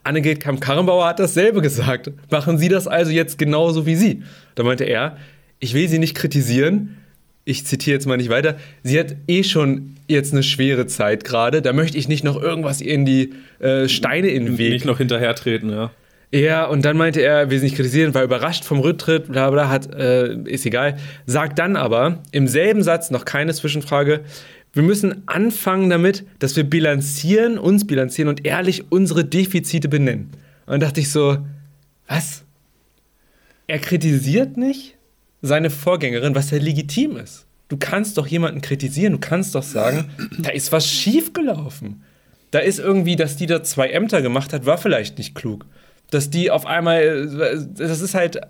[0.03, 2.11] Annegret Kamm-Karrenbauer hat dasselbe gesagt.
[2.29, 4.23] Machen Sie das also jetzt genauso wie Sie?
[4.55, 5.17] Da meinte er,
[5.59, 6.97] ich will Sie nicht kritisieren,
[7.45, 11.61] ich zitiere jetzt mal nicht weiter, sie hat eh schon jetzt eine schwere Zeit gerade,
[11.61, 14.71] da möchte ich nicht noch irgendwas in die äh, Steine in den Weg.
[14.71, 15.91] Nicht noch hinterhertreten, ja.
[16.31, 19.69] Ja, und dann meinte er, will sie nicht kritisieren, war überrascht vom Rücktritt, bla bla,
[19.69, 20.97] hat, äh, ist egal.
[21.27, 24.21] Sagt dann aber im selben Satz, noch keine Zwischenfrage,
[24.75, 30.31] wir müssen anfangen damit, dass wir bilanzieren, uns bilanzieren und ehrlich unsere Defizite benennen.
[30.65, 31.37] Und dann dachte ich so,
[32.07, 32.43] was?
[33.67, 34.97] Er kritisiert nicht
[35.41, 37.45] seine Vorgängerin, was ja legitim ist.
[37.69, 40.09] Du kannst doch jemanden kritisieren, du kannst doch sagen,
[40.39, 42.03] da ist was schiefgelaufen.
[42.51, 45.65] Da ist irgendwie, dass die da zwei Ämter gemacht hat, war vielleicht nicht klug.
[46.11, 48.41] Dass die auf einmal, das ist halt,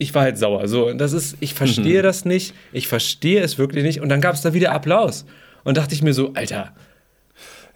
[0.00, 0.66] ich war halt sauer.
[0.66, 2.02] So, das ist, ich verstehe mhm.
[2.02, 4.00] das nicht, ich verstehe es wirklich nicht.
[4.00, 5.26] Und dann gab es da wieder Applaus.
[5.62, 6.74] Und dachte ich mir so, Alter,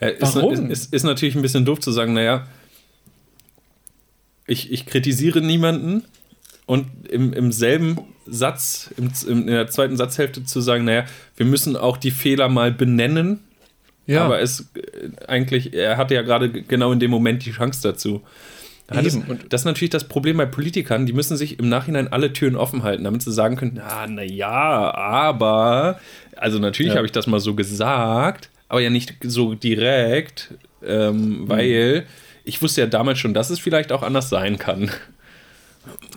[0.00, 0.70] ja, warum?
[0.70, 2.46] Ist, ist, ist, natürlich ein bisschen doof zu sagen, naja,
[4.46, 6.02] ich, ich kritisiere niemanden
[6.64, 11.04] und im, im selben Satz, im, in der zweiten Satzhälfte zu sagen, naja,
[11.36, 13.40] wir müssen auch die Fehler mal benennen.
[14.06, 14.24] Ja.
[14.24, 18.22] Aber es äh, eigentlich, er hatte ja gerade genau in dem Moment die Chance dazu.
[18.86, 22.34] Das, und das ist natürlich das Problem bei Politikern, die müssen sich im Nachhinein alle
[22.34, 25.98] Türen offen halten, damit sie sagen können, ah, na ja, aber,
[26.36, 26.96] also natürlich ja.
[26.96, 30.52] habe ich das mal so gesagt, aber ja nicht so direkt,
[30.86, 31.48] ähm, mhm.
[31.48, 32.06] weil
[32.44, 34.90] ich wusste ja damals schon, dass es vielleicht auch anders sein kann.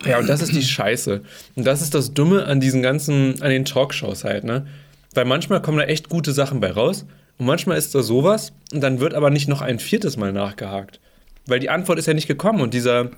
[0.04, 1.22] Ja, und das ist die Scheiße.
[1.56, 4.66] Und das ist das Dumme an diesen ganzen, an den Talkshows halt, ne?
[5.14, 7.06] Weil manchmal kommen da echt gute Sachen bei raus
[7.38, 11.00] und manchmal ist da sowas und dann wird aber nicht noch ein viertes Mal nachgehakt.
[11.48, 13.10] Weil die Antwort ist ja nicht gekommen und dieser,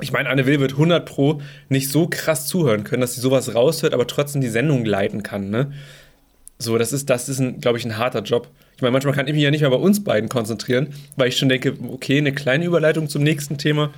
[0.00, 3.54] ich meine, Anne Will wird 100 Pro nicht so krass zuhören können, dass sie sowas
[3.54, 5.72] raushört, aber trotzdem die Sendung leiten kann, ne?
[6.58, 8.48] So, das ist, das ist, glaube ich, ein harter Job.
[8.76, 11.36] Ich meine, manchmal kann ich mich ja nicht mehr bei uns beiden konzentrieren, weil ich
[11.36, 13.90] schon denke, okay, eine kleine Überleitung zum nächsten Thema,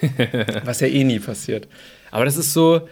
[0.64, 1.66] was ja eh nie passiert.
[2.12, 2.88] Aber das ist so,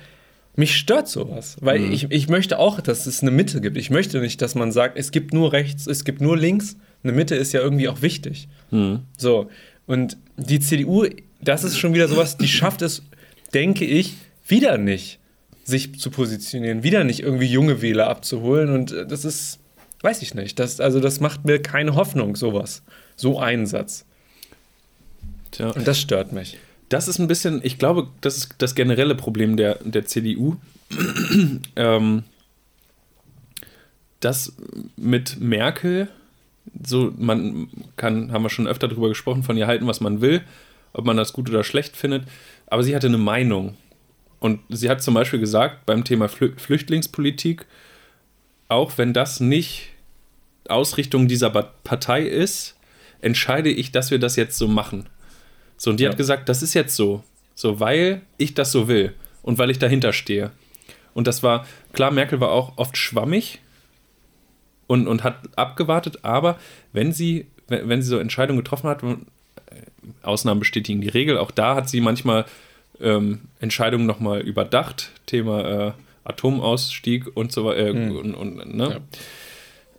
[0.57, 1.93] mich stört sowas, weil mhm.
[1.93, 3.77] ich, ich möchte auch, dass es eine Mitte gibt.
[3.77, 6.77] Ich möchte nicht, dass man sagt, es gibt nur rechts, es gibt nur links.
[7.05, 8.49] Eine Mitte ist ja irgendwie auch wichtig.
[8.71, 9.01] Mhm.
[9.17, 9.49] So,
[9.87, 11.07] und die CDU,
[11.41, 13.03] das ist schon wieder sowas, die schafft es,
[13.55, 14.15] denke ich,
[14.47, 15.19] wieder nicht,
[15.65, 18.71] sich zu positionieren, wieder nicht irgendwie junge Wähler abzuholen.
[18.71, 19.61] Und äh, das ist,
[20.03, 20.59] weiß ich nicht.
[20.59, 22.83] Das, also, das macht mir keine Hoffnung, sowas.
[23.17, 24.05] So ein Satz.
[25.53, 25.71] Tja.
[25.71, 26.59] Und das stört mich.
[26.89, 30.57] Das ist ein bisschen, ich glaube, das ist das generelle Problem der, der CDU.
[31.77, 32.23] ähm,
[34.21, 34.53] dass
[34.97, 36.09] mit Merkel
[36.85, 40.43] so, man kann, haben wir schon öfter darüber gesprochen, von ihr halten, was man will,
[40.93, 42.25] ob man das gut oder schlecht findet,
[42.67, 43.77] aber sie hatte eine Meinung.
[44.39, 47.67] Und sie hat zum Beispiel gesagt, beim Thema Flü Flüchtlingspolitik,
[48.69, 49.91] auch wenn das nicht
[50.69, 52.77] Ausrichtung dieser Partei ist,
[53.21, 55.09] entscheide ich, dass wir das jetzt so machen.
[55.77, 56.11] So, und die ja.
[56.11, 57.23] hat gesagt, das ist jetzt so.
[57.55, 60.51] So, weil ich das so will und weil ich dahinter stehe.
[61.15, 63.61] Und das war, klar, Merkel war auch oft schwammig,
[64.87, 66.59] und, und hat abgewartet, aber
[66.93, 69.17] wenn sie, wenn, sie so Entscheidungen getroffen hat, äh,
[70.23, 72.45] Ausnahmen bestätigen die Regel, auch da hat sie manchmal
[73.01, 75.93] ähm, Entscheidungen nochmal überdacht, Thema äh,
[76.25, 77.87] Atomausstieg und so weiter.
[77.87, 78.17] Äh, hm.
[78.17, 79.01] und, und, ne?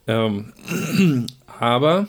[0.07, 0.25] Ja.
[0.25, 0.53] Ähm,
[1.59, 2.07] aber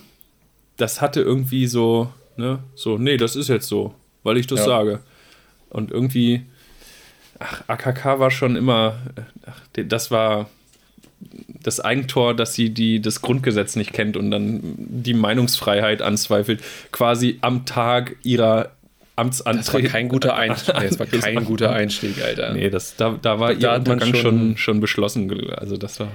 [0.77, 4.67] das hatte irgendwie so, ne, so, nee, das ist jetzt so, weil ich das ja.
[4.67, 5.01] sage.
[5.71, 6.47] Und irgendwie,
[7.39, 8.99] ach, AKK war schon immer,
[9.45, 10.49] ach, das war,
[11.21, 17.39] das Eigentor, dass sie die, das Grundgesetz nicht kennt und dann die Meinungsfreiheit anzweifelt, quasi
[17.41, 18.73] am Tag ihrer
[19.17, 19.67] Amtsantritt.
[19.67, 20.75] Das war kein guter Einstieg.
[20.81, 22.55] das war kein guter Einstieg, Alter.
[22.55, 25.51] Nee, das, da, da war da ihr Untergang schon, schon, schon beschlossen.
[25.51, 26.09] Also das war.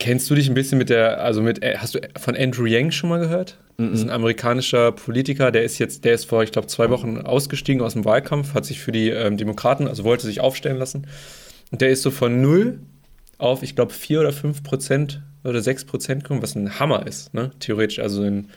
[0.00, 2.92] Kennst du dich ein bisschen mit der, also mit, äh, hast du von Andrew Yang
[2.92, 3.58] schon mal gehört?
[3.80, 7.18] Das ist ein amerikanischer Politiker, der ist jetzt, der ist vor, ich glaube, zwei Wochen
[7.18, 11.06] ausgestiegen aus dem Wahlkampf, hat sich für die ähm, Demokraten, also wollte sich aufstellen lassen.
[11.70, 12.80] Und der ist so von null
[13.38, 17.32] auf, ich glaube, 4 oder 5 Prozent oder 6 Prozent kommen, was ein Hammer ist,
[17.32, 17.52] ne?
[17.60, 18.48] theoretisch, also in,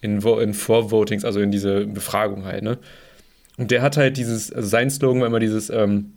[0.00, 2.62] in, in Vorvotings, also in diese Befragung halt.
[2.62, 2.78] Ne?
[3.56, 6.12] Und der hat halt dieses, also sein Slogan war immer dieses, ähm,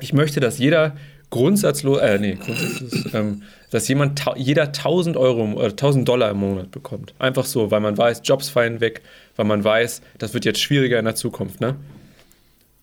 [0.00, 0.96] ich möchte, dass jeder
[1.30, 6.70] grundsatzlos, äh, nee, grundsatzlos, ähm, dass jemand, jeder 1000 Euro oder 1000 Dollar im Monat
[6.70, 7.14] bekommt.
[7.18, 9.02] Einfach so, weil man weiß, Jobs fallen weg,
[9.36, 11.76] weil man weiß, das wird jetzt schwieriger in der Zukunft, ne?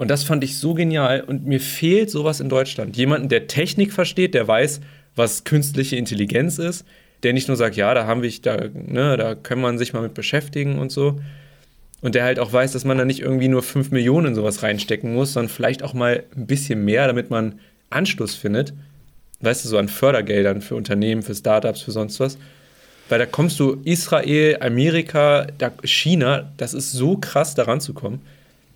[0.02, 1.22] Und das fand ich so genial.
[1.22, 2.98] Und mir fehlt sowas in Deutschland.
[2.98, 4.82] Jemanden, der Technik versteht, der weiß,
[5.16, 6.86] was künstliche Intelligenz ist,
[7.22, 10.02] der nicht nur sagt, ja, da haben wir, da, ne, da kann man sich mal
[10.02, 11.22] mit beschäftigen und so.
[12.02, 14.64] Und der halt auch weiß, dass man da nicht irgendwie nur 5 Millionen in sowas
[14.64, 17.60] reinstecken muss, sondern vielleicht auch mal ein bisschen mehr, damit man
[17.92, 18.74] Anschluss findet.
[19.42, 22.40] Weißt du, so an Fördergeldern für Unternehmen, für Startups, für sonst was.
[23.08, 28.22] Weil da kommst du Israel, Amerika, da, China, das ist so krass, da ranzukommen.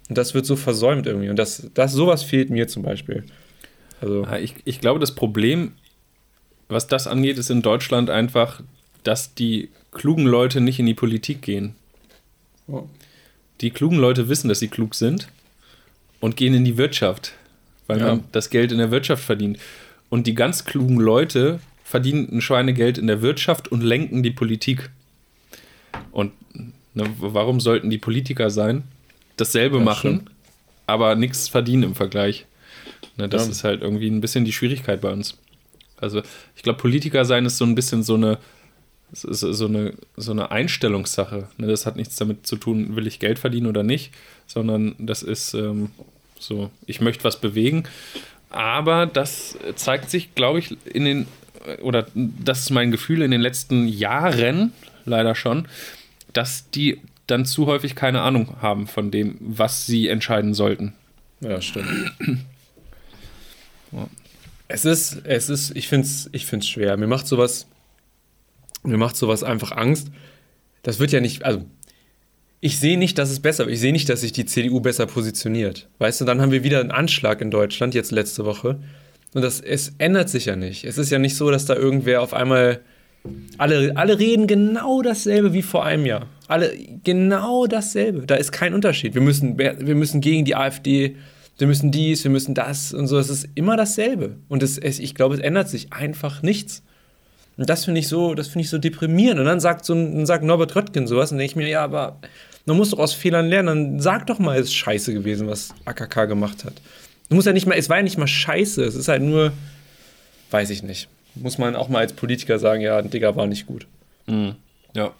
[0.10, 1.30] Und das wird so versäumt irgendwie.
[1.30, 3.24] Und das, das sowas fehlt mir zum Beispiel.
[4.02, 5.74] Also, Ja, Ich, ich glaube, das Problem,
[6.70, 8.62] was das angeht, ist in Deutschland einfach,
[9.04, 11.76] dass die klugen Leute nicht in die Politik gehen.
[12.68, 12.84] Oh.
[13.62, 15.28] Die klugen Leute wissen, dass sie klug sind
[16.20, 17.34] und gehen in die Wirtschaft,
[17.88, 18.08] weil Ja.
[18.08, 19.58] man das Geld in der Wirtschaft verdient.
[20.10, 24.90] Und die ganz klugen Leute verdienen ein Schweinegeld in der Wirtschaft und lenken die Politik.
[26.12, 26.32] Und
[26.94, 28.84] ne, warum sollten die Politiker sein?
[29.38, 30.32] Dasselbe Ja, machen, stimmt.
[30.88, 32.46] aber nichts verdienen im Vergleich.
[33.18, 33.52] Ne, das Ja.
[33.52, 35.38] ist halt irgendwie ein bisschen die Schwierigkeit bei uns.
[35.98, 36.22] Also
[36.56, 38.38] ich glaube, Politiker sein ist so ein bisschen so eine,
[39.14, 41.48] so, eine, so eine Einstellungssache.
[41.58, 44.12] Ne, das hat nichts damit zu tun, will ich Geld verdienen oder nicht,
[44.48, 45.90] sondern das ist ähm,
[46.40, 47.86] so, ich möchte was bewegen.
[48.50, 51.28] Aber das zeigt sich, glaube ich, in den,
[51.82, 54.72] oder das ist mein Gefühl in den letzten Jahren
[55.06, 55.68] leider schon,
[56.34, 60.94] dass die dann zu häufig keine Ahnung haben von dem, was sie entscheiden sollten.
[61.42, 61.88] Ja, stimmt.
[64.68, 66.98] Es ist, es ist, ich finde es ich find's schwer.
[66.98, 67.68] Mir macht sowas,
[68.84, 70.10] mir macht sowas einfach Angst.
[70.84, 71.66] Das wird ja nicht, also
[72.62, 73.76] ich sehe nicht, dass es besser wird.
[73.76, 75.88] Ich sehe nicht, dass sich die CDU besser positioniert.
[76.00, 78.80] Weißt du, dann haben wir wieder einen Anschlag in Deutschland, jetzt letzte Woche.
[79.34, 80.86] Und das, es ändert sich ja nicht.
[80.86, 82.82] Es ist ja nicht so, dass da irgendwer auf einmal.
[83.58, 86.28] Alle, alle reden genau dasselbe wie vor einem Jahr.
[86.48, 88.26] Alle genau dasselbe.
[88.26, 89.16] Da ist kein Unterschied.
[89.16, 91.16] Wir müssen, wir müssen gegen die AfD,
[91.58, 93.18] wir müssen dies, wir müssen das und so.
[93.18, 94.38] Es ist immer dasselbe.
[94.50, 96.84] Und es, es, ich glaube, es ändert sich einfach nichts.
[97.58, 99.40] Und das finde ich so, das finde ich so deprimierend.
[99.40, 102.20] Und dann sagt so dann sagt Norbert Röttgen sowas und denke ich mir, ja, aber
[102.66, 103.68] man muss doch aus Fehlern lernen.
[103.68, 106.74] Dann sag doch mal, es ist scheiße gewesen, was AKK gemacht hat.
[107.30, 108.84] Du musst ja nicht mal, es war ja nicht mal scheiße.
[108.84, 109.54] Es ist halt nur,
[110.52, 111.08] weiß ich nicht.
[111.36, 113.88] Muss man auch mal als Politiker sagen, ja, Digga war nicht gut.
[114.28, 114.56] Ja.
[114.94, 115.12] Ja.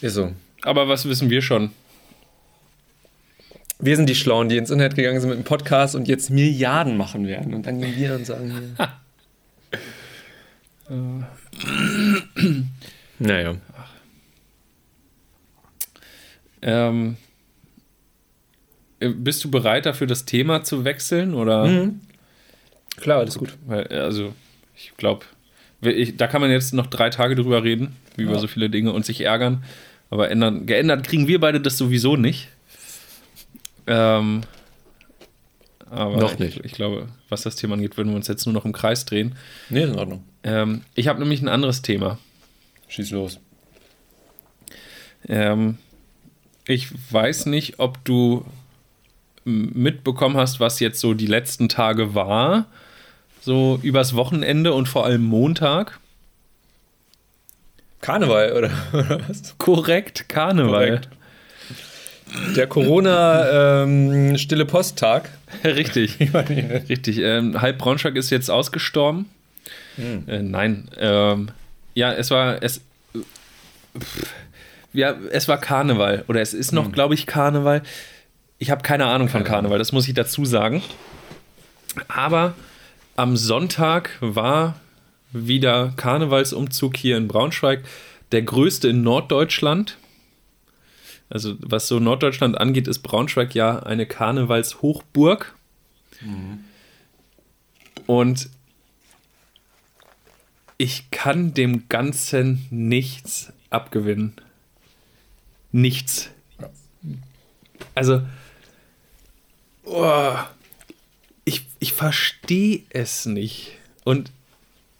[0.00, 0.32] Ist so.
[0.62, 1.70] Aber was wissen wir schon?
[3.78, 6.96] Wir sind die Schlauen, die ins Internet gegangen sind mit dem Podcast und jetzt Milliarden
[6.96, 7.54] machen werden.
[7.54, 9.00] Und dann gehen wir und sagen, ja.
[13.18, 13.56] naja.
[16.62, 17.16] Ähm,
[18.98, 21.34] äh, bist du bereit dafür, das Thema zu wechseln?
[21.34, 21.66] Oder?
[21.66, 22.00] Mhm.
[23.00, 23.56] Klar, alles gut.
[23.66, 24.34] Weil, also,
[24.76, 25.26] ich glaube,
[26.16, 28.38] da kann man jetzt noch drei Tage drüber reden, über Ja.
[28.38, 29.64] so viele Dinge und sich ärgern.
[30.10, 32.48] Aber ändern, geändert kriegen wir beide das sowieso nicht.
[33.86, 34.42] Ähm,
[35.88, 36.64] aber Noch ich, nicht.
[36.64, 39.34] Ich glaube, was das Thema angeht, würden wir uns jetzt nur noch im Kreis drehen.
[39.70, 40.24] Nee, ist in Ordnung.
[40.42, 42.18] Ähm, ich habe nämlich ein anderes Thema.
[42.88, 43.40] Schieß los.
[45.28, 45.78] Ähm,
[46.66, 48.44] ich weiß nicht, ob du
[49.44, 52.66] mitbekommen hast, was jetzt so die letzten Tage war.
[53.40, 55.98] So übers Wochenende und vor allem Montag.
[58.00, 59.54] Karneval, oder, oder was?
[59.58, 60.86] Korrekt, Karneval.
[60.86, 61.08] Korrekt.
[62.56, 65.30] Der Corona-Stille Posttag.
[65.64, 66.18] Richtig.
[66.88, 67.18] Richtig.
[67.18, 69.26] Ähm, halb Braunschweig ist jetzt ausgestorben.
[69.98, 70.88] Äh, nein.
[70.96, 71.50] Ähm,
[71.94, 72.62] ja, es war.
[72.62, 72.80] Es,
[73.98, 74.32] pff,
[74.92, 76.24] ja, es war Karneval.
[76.28, 77.82] Oder es ist noch, glaube ich, Karneval.
[78.58, 80.82] Ich habe keine Ahnung von Karneval, das muss ich dazu sagen.
[82.08, 82.54] Aber
[83.16, 84.80] am Sonntag war
[85.32, 87.84] wieder Karnevalsumzug hier in Braunschweig.
[88.32, 89.98] Der größte in Norddeutschland.
[91.28, 95.54] Also, was so Norddeutschland angeht, ist Braunschweig ja eine Karnevalshochburg.
[98.06, 98.50] Und
[100.76, 104.34] ich kann dem Ganzen nichts abgewinnen.
[105.72, 106.30] Nichts.
[107.94, 108.22] Also,
[109.84, 110.34] oh,
[111.80, 113.72] ich, verstehe es nicht.
[114.04, 114.30] Und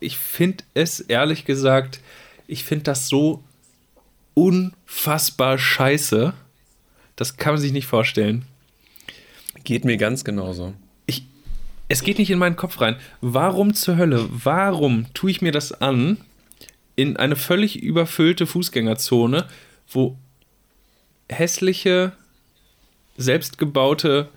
[0.00, 2.00] ich finde es, ehrlich gesagt,
[2.48, 3.44] ich finde das so
[4.34, 6.32] unfassbar scheiße.
[7.16, 8.44] Das kann man sich nicht vorstellen.
[9.62, 10.72] Geht mir ganz genauso.
[11.06, 11.26] Ich,
[11.88, 12.96] es geht nicht in meinen Kopf rein.
[13.20, 14.26] Warum zur Hölle?
[14.30, 16.16] Warum tue ich mir das an
[16.96, 19.46] in eine völlig überfüllte Fußgängerzone,
[19.88, 20.16] wo
[21.28, 22.12] hässliche,
[23.16, 24.28] selbstgebaute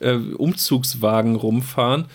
[0.00, 2.06] äh, Umzugswagen rumfahren,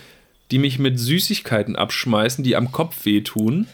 [0.52, 3.68] die mich mit Süßigkeiten abschmeißen, die am Kopf wehtun.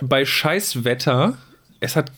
[0.00, 1.36] Bei Scheißwetter,
[1.80, 2.12] es hat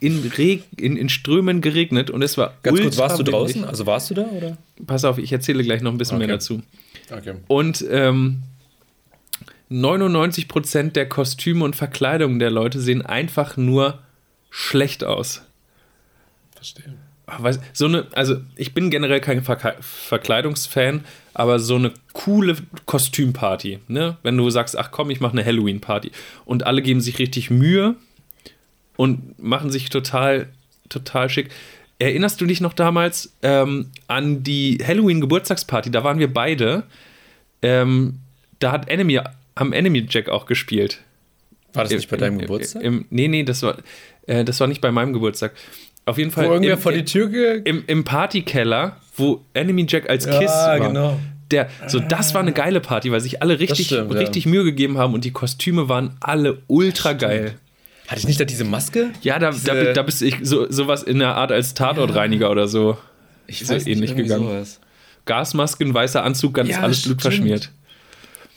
[0.00, 3.64] in, Reg in, in Strömen geregnet und es war Ganz kurz, warst du draußen?
[3.64, 4.56] Also warst du da, oder?
[4.86, 6.26] Pass auf, ich erzähle gleich noch ein bisschen Okay.
[6.26, 6.62] mehr dazu.
[7.10, 7.34] Okay.
[7.48, 8.42] Und ähm,
[9.70, 13.98] 99% der Kostüme und Verkleidungen der Leute sehen einfach nur
[14.50, 15.42] schlecht aus.
[16.54, 16.94] Verstehe.
[17.38, 23.78] Weiß, so eine, also ich bin generell kein Ver Verkleidungsfan, aber so eine coole Kostümparty,
[23.88, 24.16] ne?
[24.22, 26.10] Wenn du sagst, ach komm, ich mache eine Halloween-Party
[26.44, 27.96] und alle geben sich richtig Mühe
[28.96, 30.48] und machen sich total,
[30.88, 31.50] total schick.
[31.98, 35.90] Erinnerst du dich noch damals ähm, an die Halloween-Geburtstagsparty?
[35.90, 36.84] Da waren wir beide.
[37.62, 38.20] Ähm,
[38.58, 39.20] da hat Enemy,
[39.56, 41.00] haben Enemy Jack auch gespielt.
[41.74, 42.82] War das Im- nicht bei deinem im- Geburtstag?
[42.82, 43.76] Im, nee, nee, das war,
[44.26, 45.52] äh, das war nicht bei meinem Geburtstag.
[46.06, 49.86] Auf jeden Fall Wo irgendwer im, vor die Tür ge im, im Partykeller, wo Enemy
[49.88, 50.80] Jack als Kiss Ja, war.
[50.80, 51.20] genau.
[51.50, 54.20] Der, so, das war eine geile Party, weil sich alle richtig, stimmt, ja.
[54.20, 57.54] richtig Mühe gegeben haben und die Kostüme waren alle ultra geil.
[58.06, 59.10] Hatte ich nicht da diese Maske?
[59.22, 62.66] Ja, da, Diese- da, da bist ich so, sowas in der Art als Tatortreiniger oder
[62.68, 62.96] so.
[63.46, 64.44] Ich so ähnlich irgendwie gegangen.
[64.46, 64.80] sowas.
[65.26, 67.22] Gasmasken, weißer Anzug, ganz Ja, alles Blut stimmt.
[67.22, 67.70] verschmiert.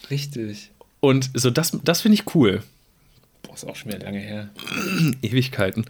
[0.09, 0.71] Richtig.
[0.99, 2.61] Und so, das, das finde ich cool.
[3.43, 4.49] Boah, ist auch schon wieder lange her.
[5.21, 5.85] Ewigkeiten.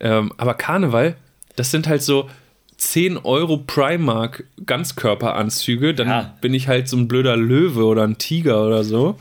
[0.00, 1.16] Ähm, aber Karneval,
[1.56, 2.28] das sind halt so
[2.76, 5.94] 10 Euro Primark Ganzkörperanzüge.
[5.94, 6.34] Dann Ja.
[6.40, 9.16] bin ich halt so ein blöder Löwe oder ein Tiger oder so.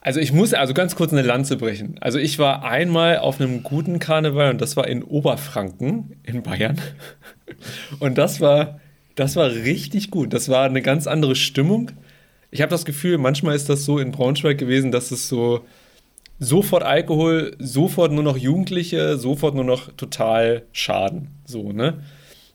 [0.00, 1.96] Also ich muss also ganz kurz eine Lanze brechen.
[2.00, 6.80] Also ich war einmal auf einem guten Karneval und das war in Oberfranken in Bayern.
[8.00, 8.80] Und das war,
[9.14, 10.32] das war richtig gut.
[10.32, 11.92] Das war eine ganz andere Stimmung.
[12.50, 15.64] Ich habe das Gefühl, manchmal ist das so in Braunschweig gewesen, dass es so
[16.42, 21.28] sofort Alkohol, sofort nur noch Jugendliche, sofort nur noch total Schaden.
[21.44, 22.00] So, ne?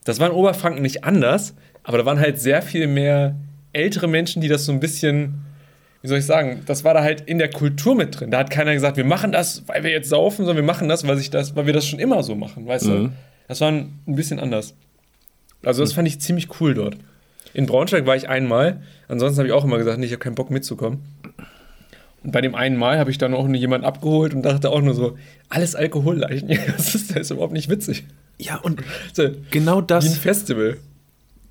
[0.04, 3.36] Das war in Oberfranken nicht anders, aber da waren halt sehr viel mehr
[3.72, 5.44] ältere Menschen, die das so ein bisschen
[6.00, 8.30] wie soll ich sagen, das war da halt in der Kultur mit drin.
[8.30, 11.06] Da hat keiner gesagt, wir machen das, weil wir jetzt saufen, sondern wir machen das,
[11.06, 12.90] weil, sich das, weil wir das schon immer so machen, weißt du?
[12.90, 13.12] Mhm.
[13.48, 14.74] Das war ein, ein bisschen anders.
[15.64, 16.96] Also das fand ich ziemlich cool dort.
[17.52, 20.36] In Braunschweig war ich einmal, ansonsten habe ich auch immer gesagt, nee, ich habe keinen
[20.36, 21.02] Bock mitzukommen.
[22.28, 24.82] Und bei dem einen Mal habe ich dann auch nur jemanden abgeholt und dachte auch
[24.82, 25.16] nur so,
[25.48, 28.04] alles Alkoholleichen, das ist, das ist überhaupt nicht witzig.
[28.36, 28.82] Ja, und
[29.14, 30.76] So, genau wie ein das Festival.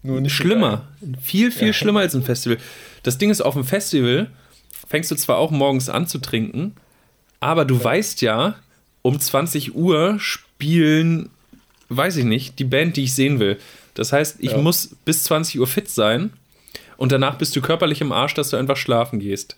[0.03, 0.87] Nur nicht schlimmer.
[1.19, 1.73] Viel, viel Ja.
[1.73, 2.59] schlimmer als ein Festival.
[3.01, 4.29] Das Ding ist, auf dem Festival
[4.87, 6.75] fängst du zwar auch morgens an zu trinken,
[7.39, 8.53] aber du weißt ja,
[9.01, 11.29] um 20 Uhr spielen,
[11.89, 13.57] weiß ich nicht, die Band, die ich sehen will.
[13.95, 14.57] Das heißt, ich Ja.
[14.59, 16.29] muss bis 20 Uhr fit sein
[16.97, 19.57] und danach bist du körperlich im Arsch, dass du einfach schlafen gehst.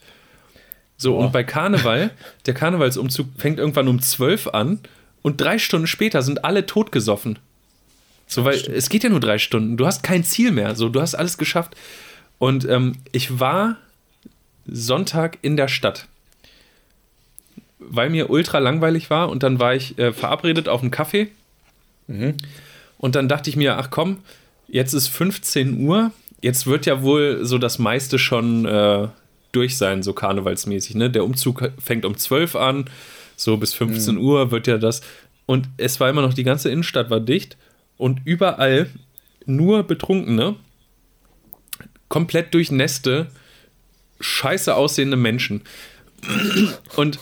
[0.99, 1.25] So, Boah.
[1.25, 2.11] und bei Karneval,
[2.45, 4.79] der Karnevalsumzug fängt irgendwann um 12 an
[5.23, 7.39] und drei Stunden später sind alle totgesoffen.
[8.27, 9.75] So, weil es geht ja nur drei Stunden.
[9.75, 10.75] Du hast kein Ziel mehr.
[10.75, 11.75] So, du hast alles geschafft.
[12.37, 13.77] Und ähm, ich war
[14.67, 16.07] Sonntag in der Stadt,
[17.79, 21.29] weil mir ultra langweilig war und dann war ich äh, verabredet auf einen Kaffee.
[22.97, 24.19] Und dann dachte ich mir, ach komm,
[24.67, 26.11] jetzt ist 15 Uhr.
[26.41, 29.07] Jetzt wird ja wohl so das meiste schon äh,
[29.51, 30.95] durch sein, so karnevalsmäßig.
[30.95, 31.09] Ne?
[31.09, 32.85] Der Umzug fängt um 12 an,
[33.35, 35.01] so bis 15 Uhr wird ja das.
[35.45, 37.57] Und es war immer noch, die ganze Innenstadt war dicht
[37.97, 38.89] und überall
[39.45, 40.55] nur Betrunkene,
[42.07, 43.27] komplett durchnässte,
[44.19, 45.61] scheiße aussehende Menschen.
[46.95, 47.19] Und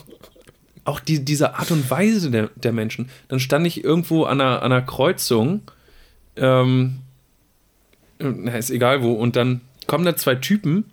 [0.87, 3.09] auch die, diese Art und Weise der, der Menschen.
[3.27, 5.61] Dann stand ich irgendwo an einer, an einer Kreuzung,
[6.37, 6.99] ähm,
[8.19, 10.85] na, ist egal wo, und dann kommen da zwei Typen,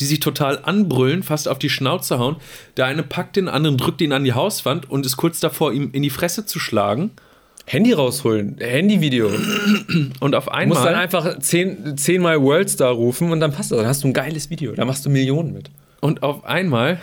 [0.00, 2.36] die sich total anbrüllen, fast auf die Schnauze hauen.
[2.76, 5.90] Der eine packt den anderen, drückt ihn an die Hauswand und ist kurz davor, ihm
[5.92, 7.10] in die Fresse zu schlagen.
[7.68, 9.28] Handy rausholen, Handyvideo.
[10.20, 10.94] Und auf Du musst dann einmal.
[10.94, 13.78] einfach zehn, zehnmal Worldstar rufen und dann passt das.
[13.78, 14.72] Dann hast du ein geiles Video.
[14.72, 15.70] Da machst du Millionen mit.
[16.00, 17.00] Und auf einmal.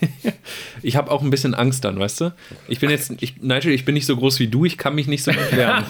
[0.82, 2.34] ich habe auch ein bisschen Angst dann, weißt du?
[2.66, 3.12] Ich bin jetzt.
[3.20, 5.84] Ich, Nigel, ich bin nicht so groß wie du, ich kann mich nicht so wehren.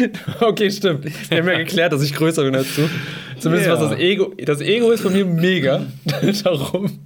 [0.40, 1.04] Okay, stimmt.
[1.30, 2.88] Wir haben ja geklärt, dass ich größer bin als du.
[3.38, 3.74] Zumindest Ja.
[3.80, 4.32] was das Ego.
[4.44, 5.86] Das Ego ist von mir mega.
[6.44, 6.98] Darum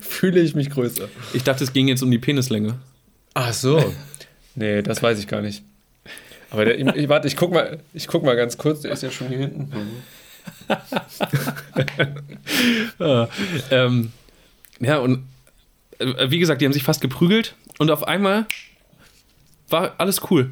[0.00, 1.08] fühle ich mich größer.
[1.32, 2.78] Ich dachte, es ging jetzt um die Penislänge.
[3.34, 3.92] Ach so.
[4.54, 5.62] Nee, das weiß ich gar nicht.
[6.50, 8.80] Aber der, ich, ich, warte, ich guck, mal, ich guck mal ganz kurz.
[8.80, 9.70] Der ist ja schon hier hinten.
[12.98, 13.28] Ja,
[13.70, 14.12] ähm,
[14.80, 15.24] ja und
[15.98, 18.46] äh, wie gesagt, die haben sich fast geprügelt und auf einmal
[19.68, 20.50] war alles cool.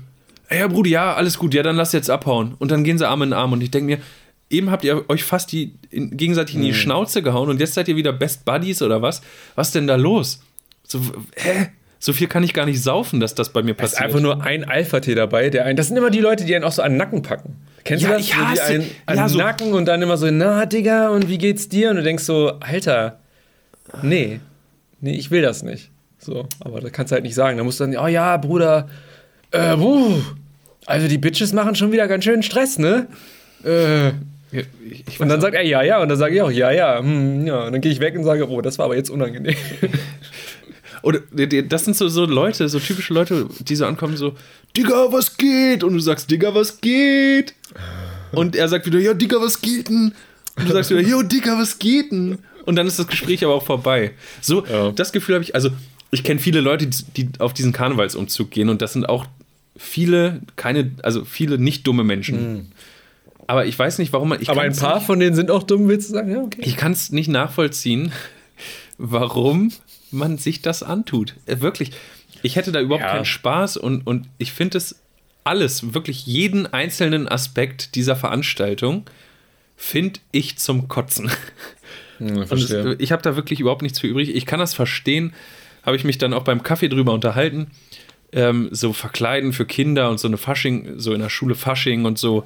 [0.59, 2.55] Ja, Brudi, ja, alles gut, ja, dann lass jetzt abhauen.
[2.59, 3.99] Und dann gehen sie Arm in Arm und ich denke mir,
[4.51, 7.89] eben habt ihr euch fast die, in, gegenseitig in die Schnauze gehauen und jetzt seid
[7.89, 9.23] ihr wieder Best Buddies oder was?
[9.55, 10.41] Was denn da los?
[10.87, 11.01] So,
[11.37, 11.69] hä?
[11.99, 14.03] So viel kann ich gar nicht saufen, dass das bei mir Da ist passiert.
[14.09, 15.77] einfach nur ein Alpha-T dabei, der einen.
[15.79, 17.57] Das sind immer die Leute, die einen auch so an den Nacken packen.
[17.85, 18.27] Kennst Ja, du das?
[18.27, 20.67] ich Wo die hasse- einen an ja, den so- Nacken und dann immer so, na,
[20.67, 21.89] Digga, und wie geht's dir?
[21.91, 23.21] Und du denkst so, Alter,
[24.03, 24.41] nee,
[25.01, 25.91] nee, ich will das nicht.
[26.19, 27.57] So, aber das kannst du halt nicht sagen.
[27.57, 28.89] Da musst du dann, oh ja, Bruder,
[29.51, 30.21] äh, wuh,
[30.87, 33.07] also die Bitches machen schon wieder ganz schön Stress, ne?
[33.65, 34.13] Äh,
[35.19, 37.65] und dann sagt er, ja, ja, und dann sage ich auch, ja, ja, hm, ja.
[37.67, 39.57] Und dann gehe ich weg und sage, oh, das war aber jetzt unangenehm.
[41.03, 41.21] Oder
[41.69, 44.35] das sind so, so Leute, so typische Leute, die so ankommen, so,
[44.77, 45.85] Digga, was geht?
[45.85, 47.55] Und du sagst, Digga, was geht?
[48.33, 50.15] Und er sagt wieder, ja, Digga, was geht denn?
[50.57, 52.39] Und du sagst wieder, yo, Digga, was geht denn?
[52.65, 54.13] Und dann ist das Gespräch aber auch vorbei.
[54.41, 54.93] So, Ja.
[54.93, 55.71] das Gefühl habe ich, also
[56.11, 59.27] ich kenne viele Leute, die auf diesen Karnevalsumzug gehen und das sind auch
[59.77, 62.73] viele, keine, also viele nicht dumme Menschen.
[63.47, 64.41] Aber ich weiß nicht, warum man.
[64.41, 66.31] Ich Aber ein paar nicht- von denen sind auch dumm, willst du sagen?
[66.33, 66.63] Ja, okay.
[66.65, 68.13] ich kann es nicht nachvollziehen,
[68.99, 69.73] warum
[70.11, 71.35] man sich das antut.
[71.47, 71.91] Äh, Wirklich.
[72.43, 73.13] Ich hätte da überhaupt Ja.
[73.13, 74.97] keinen Spaß und, und ich finde es
[75.45, 79.05] alles, wirklich jeden einzelnen Aspekt dieser Veranstaltung,
[79.77, 81.31] finde ich zum Kotzen.
[82.19, 84.35] Hm, Und es, ich habe da wirklich überhaupt nichts für übrig.
[84.35, 85.33] Ich kann das verstehen.
[85.83, 87.73] Habe ich mich dann auch beim Kaffee drüber unterhalten.
[88.37, 92.19] Ähm, so verkleiden für Kinder und so eine Fasching, so in der Schule Fasching und
[92.19, 92.45] so,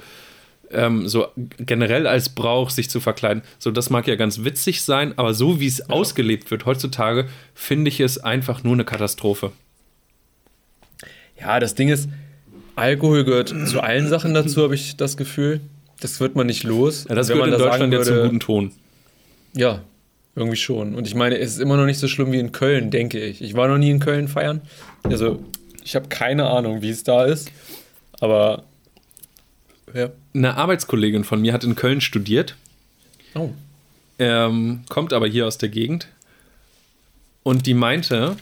[0.71, 1.29] ähm, so
[1.59, 3.43] generell als Brauch, sich zu verkleiden.
[3.59, 7.89] So, das mag ja ganz witzig sein, aber so wie es ausgelebt wird heutzutage, finde
[7.89, 9.53] ich es einfach nur eine Katastrophe.
[11.41, 12.09] Ja, das Ding ist,
[12.77, 15.61] Alkohol gehört zu allen Sachen dazu, habe ich das Gefühl.
[16.01, 17.07] Das wird man nicht los.
[17.09, 18.73] Ja, das wenn gehört in Deutschland sagen ja zum würde- guten Ton.
[19.55, 19.83] Ja,
[20.37, 20.95] irgendwie schon.
[20.95, 23.41] Und ich meine, es ist immer noch nicht so schlimm wie in Köln, denke ich.
[23.43, 24.61] Ich war noch nie in Köln feiern.
[25.03, 25.43] Also,
[25.89, 27.51] ich habe keine Ahnung, wie es da ist.
[28.21, 28.65] Aber,
[29.95, 30.11] ja.
[30.35, 32.57] Eine Arbeitskollegin von mir hat in Köln studiert
[33.35, 33.51] Oh.
[34.19, 36.09] ähm, kommt aber hier aus der Gegend.
[37.43, 38.37] Und die meinte,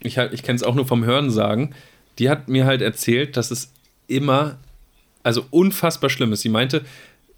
[0.00, 1.74] ich, ich kenne es auch nur vom Hörensagen,
[2.20, 3.72] die hat mir halt erzählt, dass es
[4.06, 4.56] immer,
[5.24, 6.42] also unfassbar schlimm ist.
[6.42, 6.84] Sie meinte,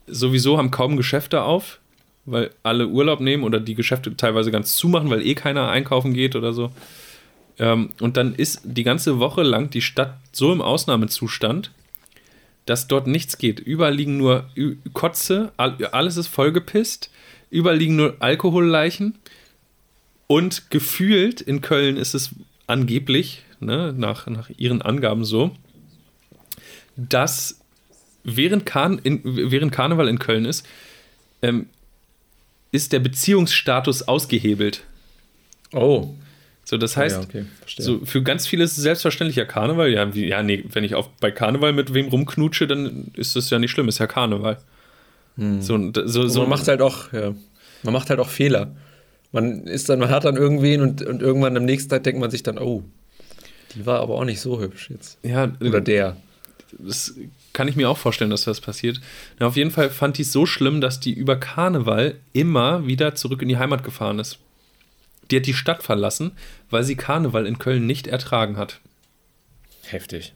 [0.07, 1.79] sowieso haben kaum Geschäfte auf,
[2.27, 6.37] weil alle Urlaub nehmen oder die Geschäfte teilweise ganz zumachen, weil eh keiner einkaufen geht
[6.37, 6.73] oder so.
[7.59, 11.71] Ähm, und dann ist die ganze Woche lang die Stadt so im Ausnahmezustand,
[12.67, 13.61] dass dort nichts geht.
[13.61, 17.11] Überall liegen nur Ü Kotze, all, alles ist vollgepisst,
[17.51, 19.15] überall liegen nur Alkoholleichen
[20.27, 22.31] und gefühlt in Köln ist es
[22.67, 25.53] angeblich, ne, nach, nach ihren Angaben so,
[26.97, 27.61] dass
[28.25, 30.67] während, Karn in, während Karneval in Köln ist,
[31.43, 31.67] ähm,
[32.73, 34.83] ist der Beziehungsstatus ausgehebelt.
[35.73, 36.15] Oh.
[36.69, 37.45] So, das heißt, ja, okay,
[37.79, 39.89] so für ganz viele ist es selbstverständlich ja Karneval.
[39.89, 43.51] Ja, wie, ja, nee, wenn ich auf, bei Karneval mit wem rumknutsche, dann ist das
[43.51, 44.59] ja nicht schlimm, ist ja Karneval.
[45.37, 47.35] Und so, so so man macht halt auch, ja,
[47.85, 48.75] man macht halt auch Fehler.
[49.31, 52.31] Man ist dann, man hat dann irgendwen und, und irgendwann am nächsten Tag denkt man
[52.31, 52.83] sich dann, oh,
[53.77, 55.19] die war aber auch nicht so hübsch jetzt.
[55.23, 56.17] ja, Oder der.
[56.79, 57.15] das
[57.53, 59.01] kann ich mir auch vorstellen, dass das passiert.
[59.39, 63.15] Na, auf jeden Fall fand die es so schlimm, dass die über Karneval immer wieder
[63.15, 64.39] zurück in die Heimat gefahren ist.
[65.31, 66.33] Die hat die Stadt verlassen,
[66.71, 68.81] weil sie Karneval in Köln nicht ertragen hat.
[69.87, 70.35] Heftig.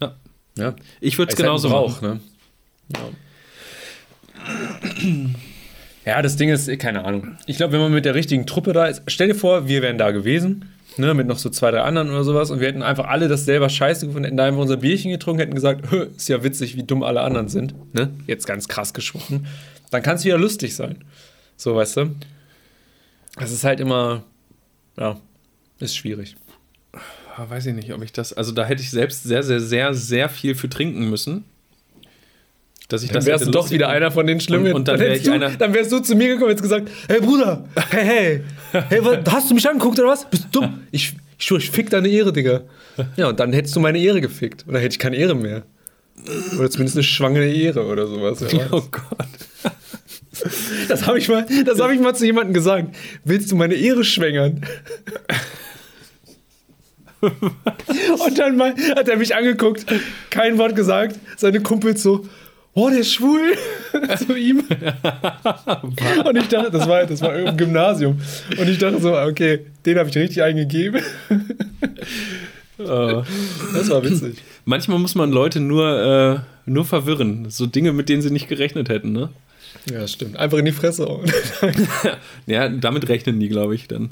[0.00, 0.14] Ja.
[0.56, 0.74] Ja.
[1.00, 2.20] Ich würde es Ist halt genauso Brauch, machen.
[2.92, 2.96] ne?
[2.96, 3.00] Ja.
[6.04, 7.36] Ja, das Ding ist, keine Ahnung.
[7.46, 9.98] Ich glaube, wenn man mit der richtigen Truppe da ist, stell dir vor, wir wären
[9.98, 13.08] da gewesen, ne, mit noch so zwei, drei anderen oder sowas, und wir hätten einfach
[13.08, 16.28] alle das selber scheiße gefunden, hätten da einfach unser Bierchen getrunken, hätten gesagt, "Hö, ist
[16.28, 18.10] ja witzig, wie dumm alle anderen sind, ne?
[18.26, 19.46] Jetzt ganz krass gesprochen.
[19.90, 21.04] Dann kann es wieder lustig sein.
[21.56, 22.10] So, weißt du?
[23.40, 24.24] Das ist halt immer,
[24.96, 25.18] ja,
[25.80, 26.36] ist schwierig.
[27.36, 28.32] Ah, Weiß ich nicht, ob ich das.
[28.32, 31.44] Also da hätte ich selbst sehr, sehr, sehr, sehr viel für trinken müssen.
[32.88, 34.68] Dass ich Dann das wärst du doch wieder einer von den Schlimmen.
[34.68, 37.20] Und- und dann wär du, dann wärst du zu mir gekommen und hättest gesagt, hey
[37.20, 38.40] Bruder, hey,
[38.72, 40.28] hey, hey, hast du mich angeguckt oder was?
[40.28, 40.80] Bist du dumm?
[40.90, 42.62] Ich, ich ich fick deine Ehre, Digga.
[43.16, 44.64] Ja, und dann hättest du meine Ehre gefickt.
[44.66, 45.62] Und dann hätte ich keine Ehre mehr.
[46.58, 48.40] Oder zumindest eine schwangere Ehre oder sowas.
[48.72, 49.28] Oh Gott.
[50.88, 52.94] Das habe ich, mal- das hab ich mal zu jemandem gesagt.
[53.24, 54.60] Willst du meine Ehre schwängern?
[57.20, 59.84] Und dann mal hat er mich angeguckt,
[60.30, 61.16] kein Wort gesagt.
[61.36, 62.26] Seine Kumpels so,
[62.74, 63.54] oh, der ist schwul.
[64.26, 64.62] zu ihm.
[66.24, 68.20] Und ich dachte, das war, das war im Gymnasium.
[68.56, 71.02] Und ich dachte so, okay, den habe ich richtig eingegeben.
[72.78, 73.22] Äh,
[73.74, 74.36] Das war witzig.
[74.64, 77.46] manchmal muss man Leute nur, äh, nur verwirren.
[77.50, 79.30] So Dinge, mit denen sie nicht gerechnet hätten, ne?
[79.90, 80.36] Ja, stimmt.
[80.36, 81.06] Einfach in die Fresse.
[82.46, 84.10] Ja, damit rechnen die, glaube ich, dann.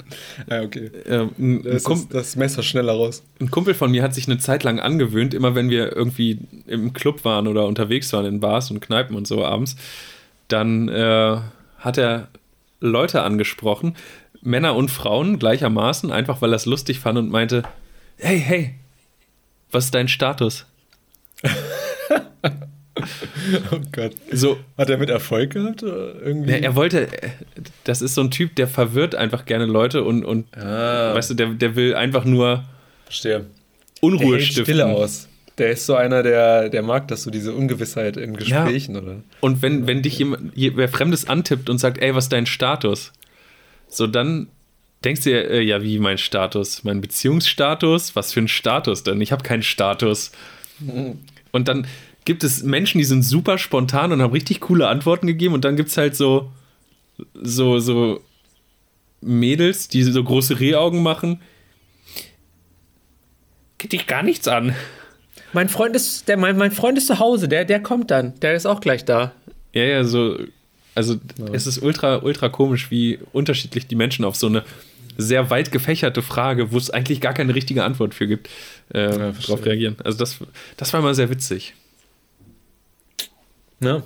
[0.49, 0.91] ja, okay.
[1.07, 3.23] Ähm, ein, Das, ist das Messer schneller raus.
[3.39, 6.93] ein Kumpel von mir hat sich eine Zeit lang angewöhnt, immer wenn wir irgendwie im
[6.93, 9.75] Club waren oder unterwegs waren in Bars und Kneipen und so abends,
[10.47, 11.37] dann äh,
[11.79, 12.27] hat er
[12.79, 13.95] Leute angesprochen,
[14.41, 17.63] Männer und Frauen gleichermaßen, einfach weil er es lustig fand und meinte,
[18.17, 18.75] hey, hey,
[19.71, 20.65] was ist dein Status?
[23.71, 24.11] Oh Gott.
[24.31, 25.83] So, Hat er mit Erfolg gehabt?
[25.83, 26.51] Oder irgendwie?
[26.51, 27.07] Ja, er wollte,
[27.83, 31.33] das ist so ein Typ, der verwirrt einfach gerne Leute und, und ah, weißt du,
[31.35, 32.63] der, der will einfach nur
[33.05, 33.45] verstehe.
[34.01, 34.65] Unruhe Der stiften.
[34.65, 35.27] Stille aus.
[35.57, 39.23] Der ist so einer, der, der mag das so, diese Ungewissheit in Gesprächen, oder?
[39.41, 42.45] Und wenn, wenn dich jemand, je- wer Fremdes antippt und sagt, ey, was ist dein
[42.45, 43.11] Status?
[43.87, 44.47] So, dann
[45.03, 46.83] denkst du dir, äh, ja, wie mein Status?
[46.83, 48.15] Mein Beziehungsstatus?
[48.15, 49.19] Was für ein Status denn?
[49.19, 50.31] Ich habe keinen Status.
[51.51, 51.87] Und dann
[52.27, 55.53] gibt es Menschen, die sind super spontan und haben richtig coole Antworten gegeben.
[55.53, 56.51] Und dann gibt es halt so,
[57.33, 58.19] so, so
[59.21, 61.41] Mädels, die so große Rehaugen machen.
[63.77, 64.75] Geht dich gar nichts an.
[65.53, 68.37] Mein Freund ist, der, mein, mein Freund ist zu Hause, der, der kommt dann.
[68.41, 69.31] Der ist auch gleich da.
[69.73, 70.37] Ja, ja, so.
[70.95, 71.15] Also,
[71.53, 74.65] es ist ultra, ultra komisch, wie unterschiedlich die Menschen auf so eine
[75.15, 78.49] sehr weit gefächerte Frage, wo es eigentlich gar keine richtige Antwort für gibt,
[78.89, 79.33] äh, verstehe.
[79.47, 79.95] darauf reagieren.
[80.03, 80.39] Also, das,
[80.75, 81.73] das war mal sehr witzig.
[83.79, 84.03] Ja.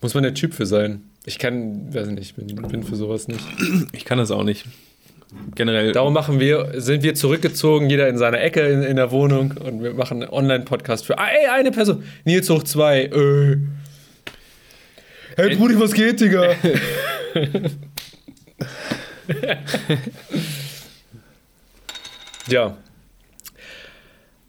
[0.00, 1.02] Muss man der Typ für sein.
[1.24, 3.44] Ich kann, weiß nicht, bin, bin für sowas nicht.
[3.92, 4.66] Ich kann das auch nicht.
[5.54, 5.92] Generell.
[5.92, 9.82] Darum machen wir, sind wir zurückgezogen, jeder in seiner Ecke in, in der Wohnung und
[9.82, 12.02] wir machen einen Online-Podcast für ey, eine Person.
[12.24, 13.04] Nils hoch zwei.
[13.04, 13.56] Äh.
[15.36, 16.54] Hey Brudi, was geht, Digga?
[22.48, 22.76] ja.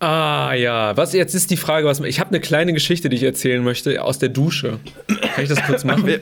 [0.03, 3.23] Ah ja, was jetzt ist die Frage, was ich habe eine kleine Geschichte, die ich
[3.23, 4.79] erzählen möchte aus der Dusche.
[5.07, 6.03] Kann ich das kurz machen?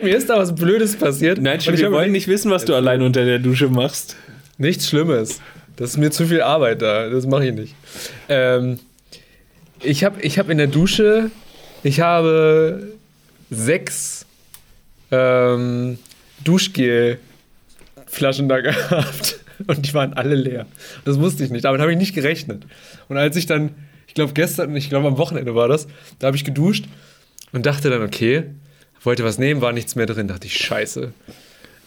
[0.00, 1.40] Mir ist da was Blödes passiert.
[1.40, 4.14] Nein, ich wir wollen nicht wissen, was du allein unter der Dusche machst.
[4.58, 5.40] Nichts Schlimmes.
[5.74, 7.08] Das ist mir zu viel Arbeit da.
[7.08, 7.74] Das mache ich nicht.
[8.28, 8.78] Ähm,
[9.82, 11.32] ich habe ich hab in der Dusche,
[11.82, 12.92] ich habe
[13.50, 14.24] sechs
[15.10, 15.98] ähm,
[16.44, 19.40] Duschgel-Flaschen da gehabt.
[19.66, 20.66] Und die waren alle leer.
[21.04, 21.64] Das wusste ich nicht.
[21.64, 22.64] Damit habe ich nicht gerechnet.
[23.08, 23.70] Und als ich dann,
[24.06, 25.88] ich glaube gestern, ich glaube am Wochenende war das,
[26.18, 26.84] da habe ich geduscht
[27.52, 28.44] und dachte dann, okay,
[29.02, 30.28] wollte was nehmen, war nichts mehr drin.
[30.28, 31.12] Dachte ich, scheiße.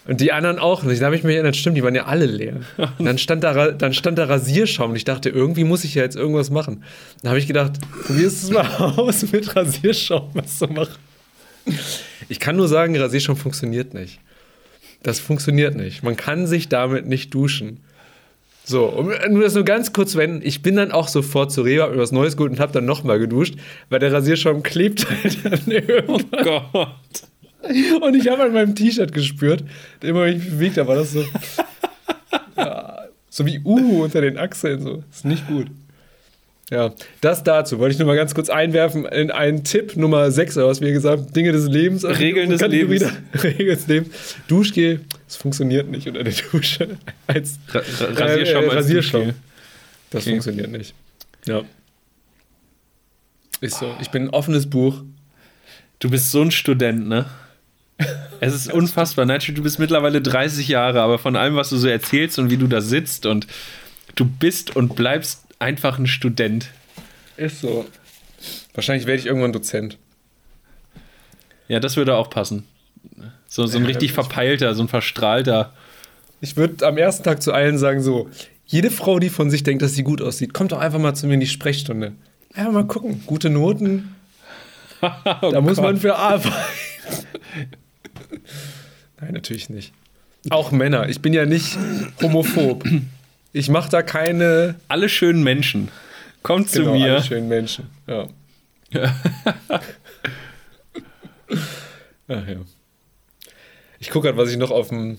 [0.08, 1.02] Und die anderen auch nicht.
[1.02, 2.62] Da habe ich mir erinnert, stimmt, die waren ja alle leer.
[2.98, 6.04] Und dann stand da, dann stand da Rasierschaum und ich dachte, irgendwie muss ich ja
[6.04, 6.84] jetzt irgendwas machen.
[7.22, 7.74] Dann habe ich gedacht,
[8.08, 10.96] probierst du es mal aus, mit Rasierschaum was zu machen.
[12.28, 14.20] Ich kann nur sagen, Rasierschaum funktioniert nicht.
[15.04, 16.04] Das funktioniert nicht.
[16.04, 17.80] Man kann sich damit nicht duschen.
[18.64, 20.42] So, um nur das nur ganz kurz wenden.
[20.44, 22.86] Ich bin dann auch sofort zu Rewe, hab mir was Neues geholt und habe dann
[22.86, 23.56] nochmal geduscht,
[23.90, 26.44] weil der Rasierschaum klebt halt dann irgendwann.
[26.44, 27.24] Gott.
[28.02, 29.64] Und ich habe an meinem T-Shirt gespürt,
[30.02, 31.26] immer wenn ich mich bewegt habe, war das so.
[32.58, 34.82] ja, so wie Uhu unter den Achseln.
[34.82, 35.04] So.
[35.12, 35.68] Ist nicht gut.
[36.72, 40.56] Ja, das dazu wollte ich nur mal ganz kurz einwerfen in einen Tipp Nummer 6,
[40.58, 42.06] oder was wir gesagt Dinge des Lebens.
[42.06, 43.02] Regeln des Lebens.
[43.02, 44.16] da- Regeln des Lebens.
[44.48, 46.98] Duschgel, es funktioniert nicht unter der Dusche.
[47.28, 49.34] Als Ra Ra Rasierschaum äh, als Rasierschaum.
[50.12, 50.30] Das Okay.
[50.32, 50.94] funktioniert nicht.
[51.46, 51.62] Ja.
[53.60, 53.94] Ist so.
[54.02, 55.04] Ich bin ein offenes Buch.
[56.00, 57.26] Du bist so ein Student, ne?
[58.40, 59.26] Es ist unfassbar.
[59.26, 62.58] Nigel, du bist mittlerweile 30 Jahre, aber von allem, was du so erzählst und wie
[62.58, 63.46] du da sitzt und
[64.16, 66.70] du bist und bleibst einfach ein Student.
[67.38, 67.86] Ist so.
[68.74, 69.98] Wahrscheinlich werde ich irgendwann Dozent.
[71.68, 72.66] Ja, das würde auch passen.
[73.48, 75.74] So, so ein Ja, richtig ich- verpeilter, so ein verstrahlter.
[76.42, 78.30] Ich würde am ersten Tag zu allen sagen: so,
[78.66, 81.28] jede Frau, die von sich denkt, dass sie gut aussieht, kommt doch einfach mal zu
[81.28, 82.14] mir in die Sprechstunde.
[82.54, 83.24] Einfach mal gucken.
[83.26, 84.16] Gute Noten,
[85.02, 86.54] da muss man für arbeiten.
[89.22, 89.94] Nein, natürlich nicht.
[90.50, 91.08] Auch Männer.
[91.10, 91.78] Ich bin ja nicht
[92.22, 92.84] homophob.
[93.54, 95.90] Ich mache da keine Alle schönen Menschen.
[96.44, 97.14] Kommt genau, zu mir.
[97.14, 97.90] alle schönen Menschen.
[98.08, 98.28] Ja.
[102.28, 102.58] Ach ja.
[104.00, 105.18] Ich gucke gerade, was ich noch auf dem,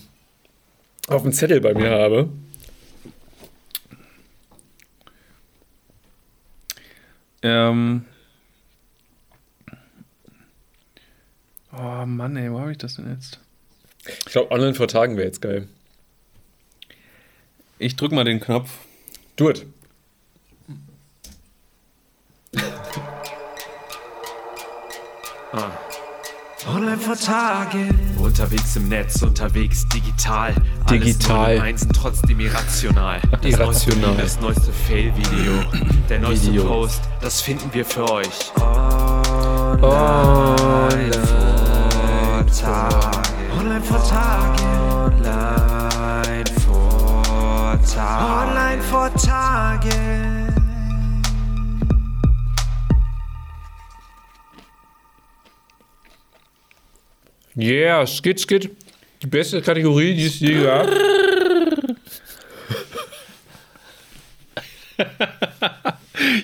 [1.07, 2.29] auf dem Zettel bei mir habe.
[7.41, 8.05] Ähm.
[11.71, 13.39] Oh Mann, ey, wo habe ich das denn jetzt?
[14.05, 15.67] Ich glaube, online vor Tagen wäre jetzt geil.
[17.83, 18.69] Ich drück mal den Knopf.
[19.35, 19.65] Do it.
[26.65, 28.15] Online vor Tagen.
[28.17, 30.55] Unterwegs im Netz, unterwegs digital.
[30.89, 31.45] Digital.
[31.45, 33.19] Alles Einsen trotzdem irrational.
[33.41, 34.15] Das Irrational.
[34.15, 35.51] Neueste das neueste Fail-Video.
[36.07, 36.63] Der neueste Video.
[36.63, 38.53] Post, das finden wir für euch.
[38.61, 43.21] Online vor Tagen.
[43.59, 45.19] Online vor Tagen.
[45.19, 45.72] Online
[47.83, 48.49] Tagen.
[48.49, 50.53] Online vor Tagen.
[57.55, 58.69] Yeah, Skit, Skit.
[59.21, 60.87] Die beste Kategorie, die es je gab.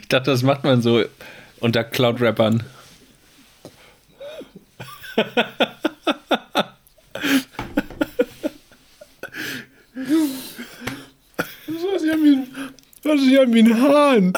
[0.01, 1.03] Ich dachte, das macht man so
[1.59, 2.63] unter Cloud-Rappern.
[11.67, 12.47] Was ist ja wie ein,
[13.09, 14.33] was ist ja wie ein Hahn?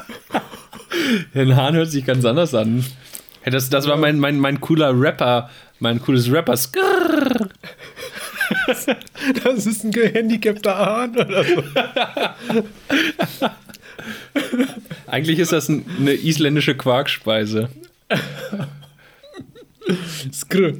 [1.33, 2.83] Ein Hahn hört sich ganz anders an.
[3.41, 5.49] Hey, das, das war mein, mein, mein cooler Rapper,
[5.79, 6.57] mein cooles Rapper.
[6.57, 7.49] Skrrr.
[9.43, 11.63] Das ist ein gehandicapter Hahn oder so.
[15.07, 17.69] Eigentlich ist das ein, eine isländische Quarkspeise.
[20.33, 20.73] Skrr.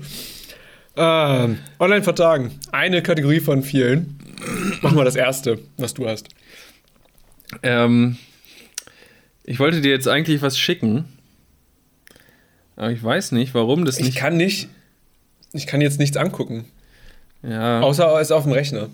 [0.98, 2.60] Ähm, online vertagen.
[2.74, 4.20] Eine Kategorie von vielen.
[4.82, 6.28] Mach mal das erste, was du hast.
[7.64, 8.18] Ähm,
[9.43, 11.06] ich wollte dir jetzt eigentlich was schicken.
[12.76, 14.18] Aber ich weiß nicht, warum das Ich nicht.
[14.18, 14.70] kann nicht.
[15.54, 16.66] Ich kann jetzt nichts angucken.
[17.43, 18.89] ja, Außer es auf dem Rechner.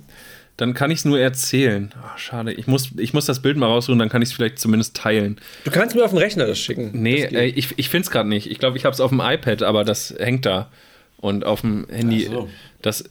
[0.57, 1.93] dann kann ich es nur erzählen.
[2.03, 2.51] Ach, schade.
[2.53, 5.39] Ich muss, ich muss das Bild mal raussuchen, dann kann ich es vielleicht zumindest teilen.
[5.65, 6.89] Du kannst mir auf dem Rechner das schicken.
[6.93, 8.49] Nee, Das äh, ich, ich finde es gerade nicht.
[8.49, 10.71] Ich glaube, ich habe es auf dem iPad, aber das hängt da.
[11.17, 12.25] Und auf dem Handy.
[12.29, 12.49] Ach so.
[12.81, 13.07] Das, äh,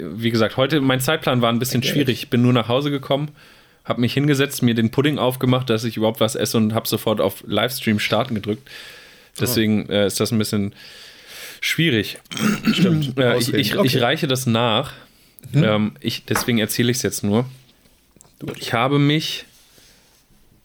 [0.00, 1.90] wie gesagt, heute, mein Zeitplan war ein bisschen Okay.
[1.92, 2.22] schwierig.
[2.24, 3.30] Ich bin nur nach Hause gekommen,
[3.84, 7.20] habe mich hingesetzt, mir den Pudding aufgemacht, dass ich überhaupt was esse und habe sofort
[7.20, 8.68] auf Livestream starten gedrückt.
[9.38, 10.74] Deswegen äh, ist das ein bisschen
[11.60, 12.18] schwierig.
[12.72, 13.14] Stimmt.
[13.18, 13.86] Äh, ich, ich, Okay.
[13.86, 14.92] ich reiche das nach.
[15.52, 17.44] Ähm, ich, deswegen erzähle ich es jetzt nur.
[18.56, 19.44] Ich habe mich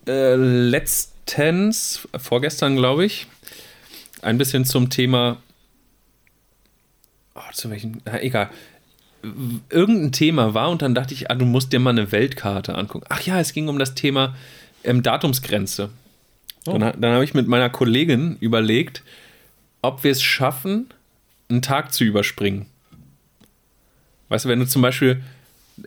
[0.08, 3.28] äh, letztens, vorgestern glaube ich,
[4.22, 5.42] ein bisschen zum Thema.
[7.36, 8.02] Oh, zu welchem?
[8.06, 8.50] Na, egal.
[9.70, 13.06] Irgendein Thema war und dann dachte ich, ah, du musst dir mal eine Weltkarte angucken.
[13.10, 14.36] Ach ja, es ging um das Thema
[14.84, 15.90] ähm, Datumsgrenze.
[16.66, 19.04] Dann, ha- dann habe ich mit meiner Kollegin überlegt,
[19.82, 20.88] ob wir es schaffen,
[21.50, 22.66] einen Tag zu überspringen.
[24.30, 25.22] Weißt du, wenn du zum Beispiel,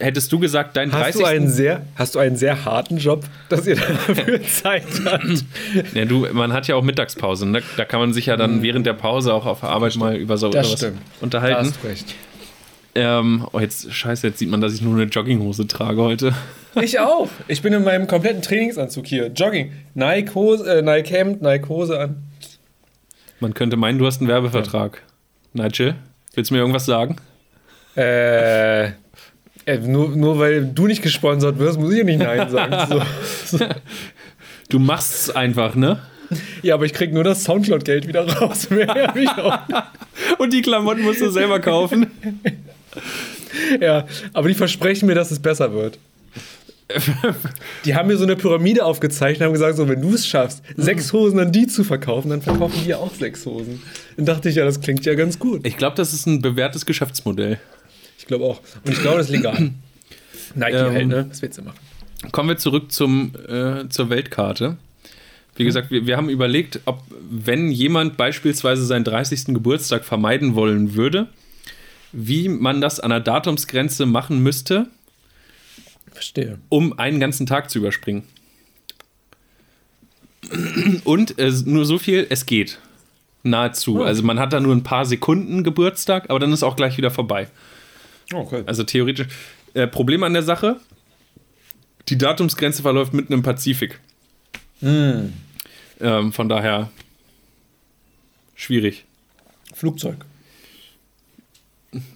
[0.01, 1.21] hättest du gesagt, dein Hast 30.
[1.21, 3.77] du, einen sehr, hast du einen sehr harten Job, dass ihr
[4.07, 5.45] dafür Zeit habt?
[5.95, 7.47] Ja, du, man hat ja auch Mittagspause.
[7.47, 7.63] Ne?
[7.77, 10.37] Da kann man sich ja dann während der Pause auch auf der Arbeit mal über
[10.39, 10.53] so Mhm.
[10.53, 10.99] Das was stimmt.
[10.99, 11.67] Da unterhalten.
[11.69, 12.15] hast du recht.
[12.95, 16.35] Ähm, oh, jetzt, scheiße, jetzt sieht man, dass ich nur eine Jogginghose trage heute.
[16.81, 17.29] Ich auch.
[17.49, 19.27] Ich bin in meinem kompletten Trainingsanzug hier.
[19.27, 19.73] Jogging.
[19.93, 22.23] Nike Hose, äh, Nike Hemd, Nike Hose an.
[23.41, 25.03] Man könnte meinen, du hast einen Werbevertrag.
[25.53, 25.97] Nigel,
[26.33, 27.17] willst du mir irgendwas sagen?
[27.95, 28.93] Äh, äh,
[29.83, 33.05] nur, nur weil du nicht gesponsert wirst, muss ich ja nicht Nein sagen.
[33.45, 33.59] So.
[34.69, 36.01] Du machst es einfach, ne?
[36.63, 38.71] Ja, aber ich krieg nur das Soundcloud-Geld wieder raus.
[38.71, 39.59] Mehr ich auch.
[40.39, 42.07] Und die Klamotten musst du selber kaufen.
[43.81, 45.99] ja, aber die versprechen mir, dass es besser wird.
[47.85, 50.63] Die haben mir so eine Pyramide aufgezeichnet und haben gesagt, so, wenn du es schaffst,
[50.77, 53.83] sechs Hosen an die zu verkaufen, dann verkaufen die auch sechs Hosen.
[54.17, 55.67] Dann dachte ich, ja, das klingt ja ganz gut.
[55.67, 57.59] Ich glaube, das ist ein bewährtes Geschäftsmodell.
[58.19, 58.61] Ich glaube auch.
[58.85, 59.57] Und ich glaube, das ist legal.
[60.55, 61.27] Nike Ähm, halt, ne?
[61.31, 61.79] Was willst du machen?
[62.31, 64.77] Kommen wir zurück zum, äh, zur Weltkarte.
[65.57, 69.47] Wie gesagt, wir, wir haben überlegt, ob, wenn jemand beispielsweise seinen 30.
[69.47, 71.29] Geburtstag vermeiden wollen würde,
[72.13, 74.87] wie man das an der Datumsgrenze machen müsste,
[76.13, 76.59] Verstehe.
[76.69, 78.25] um einen ganzen Tag zu überspringen.
[81.05, 82.79] Und äh, nur so viel, es geht.
[83.43, 84.01] Nahezu.
[84.01, 84.03] Oh.
[84.03, 87.11] Also man hat da nur ein paar Sekunden Geburtstag, aber dann ist auch gleich wieder
[87.11, 87.49] vorbei.
[88.33, 88.63] Okay.
[88.67, 89.29] Also theoretisch.
[89.75, 90.79] Äh, Problem an der Sache:
[92.09, 93.99] Die Datumsgrenze verläuft mitten im Pazifik.
[94.81, 95.33] Hm.
[96.01, 96.91] Ähm, von daher
[98.55, 99.05] schwierig.
[99.75, 100.25] Flugzeug.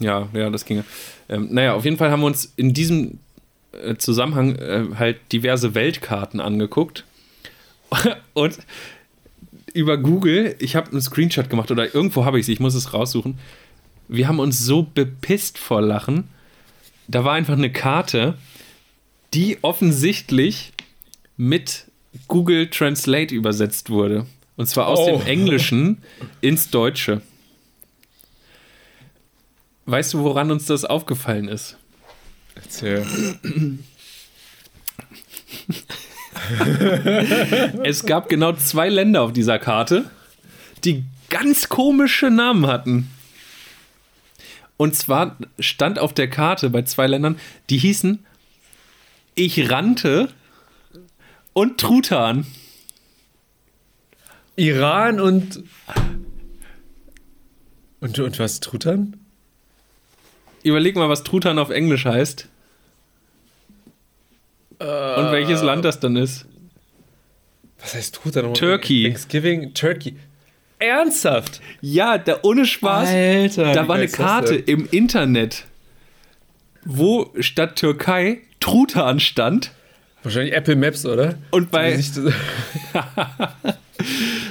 [0.01, 0.85] Ja, ja, das ginge.
[1.29, 3.18] Ähm, naja, auf jeden Fall haben wir uns in diesem
[3.72, 7.05] äh, Zusammenhang äh, halt diverse Weltkarten angeguckt.
[8.35, 8.59] Und
[9.74, 12.95] über Google, ich habe einen Screenshot gemacht oder irgendwo habe ich sie, ich muss es
[12.95, 13.39] raussuchen.
[14.09, 16.29] Wir haben uns so bepisst vor Lachen.
[17.09, 18.35] Da war einfach eine Karte,
[19.35, 20.72] die offensichtlich
[21.37, 21.85] mit
[22.29, 24.27] Google Translate übersetzt wurde.
[24.57, 25.18] Und zwar aus Oh.
[25.18, 25.99] dem Englischen
[26.41, 27.20] ins Deutsche.
[29.87, 31.76] Weißt du, woran uns das aufgefallen ist?
[32.57, 33.07] Erzähl.
[37.82, 40.11] Es gab genau zwei Länder auf dieser Karte,
[40.84, 43.11] die ganz komische Namen hatten.
[44.76, 47.39] Und zwar stand auf der Karte bei zwei Ländern,
[47.70, 48.24] die hießen
[49.34, 50.28] Ich rannte
[51.53, 52.47] und Truthahn.
[54.57, 55.62] Iran und.
[58.01, 59.26] Und, und was Truthahn?
[60.67, 62.49] Überleg mal, was Truthahn auf Englisch heißt.
[64.79, 66.45] Und welches Land das dann ist.
[67.81, 68.53] Was heißt Truthahn?
[68.53, 69.05] Turkey.
[69.05, 70.17] Thanksgiving, Turkey.
[70.79, 71.61] Ernsthaft?
[71.81, 73.09] Ja, da ohne Spaß.
[73.09, 73.73] Alter.
[73.73, 75.64] da war eine Karte im Internet,
[76.85, 79.73] wo statt Türkei Truthahn stand.
[80.23, 81.39] Wahrscheinlich Apple Maps, oder?
[81.53, 81.99] Und bei-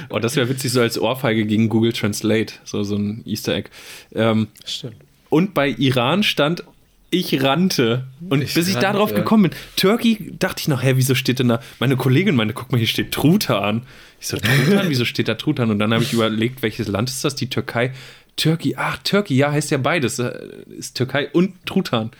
[0.08, 3.70] Oh, das wäre witzig, so als Ohrfeige gegen Google Translate, so, so ein Easter Egg.
[4.14, 4.96] Ähm, Stimmt.
[5.36, 6.64] Und bei Iran stand,
[7.10, 8.04] ich rannte.
[8.28, 8.92] Und Ich bis ich rannte.
[8.92, 11.60] darauf gekommen bin, Turkey, dachte ich noch, hä, wieso steht denn da?
[11.78, 13.82] Meine Kollegin meinte, guck mal, hier steht Truthahn.
[14.20, 15.70] Ich so, Truthahn, wieso steht da Truthahn?
[15.70, 17.34] Und dann habe ich überlegt, welches Land ist das?
[17.36, 17.92] Die Türkei.
[18.36, 20.18] Turkey, ach, Turkey, ja, heißt ja beides.
[20.18, 20.32] äh,
[20.76, 22.10] Ist Türkei und Truthahn.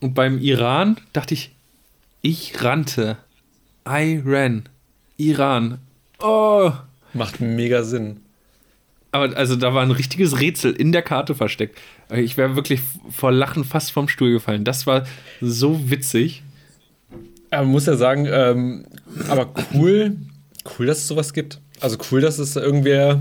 [0.00, 1.50] Und beim Iran dachte ich,
[2.22, 3.16] ich rannte.
[3.88, 4.68] I ran.
[5.16, 5.78] Iran.
[6.20, 6.70] Oh.
[7.12, 8.20] Macht mega Sinn.
[9.12, 11.78] Aber also da war ein richtiges Rätsel in der Karte versteckt.
[12.14, 12.80] Ich wäre wirklich
[13.10, 14.64] vor Lachen fast vom Stuhl gefallen.
[14.64, 15.04] Das war
[15.40, 16.42] so witzig.
[17.50, 18.84] Aber man muss ja sagen, ähm,
[19.28, 20.16] aber cool,
[20.78, 21.60] cool, dass es sowas gibt.
[21.80, 23.20] Also cool, dass es irgendwer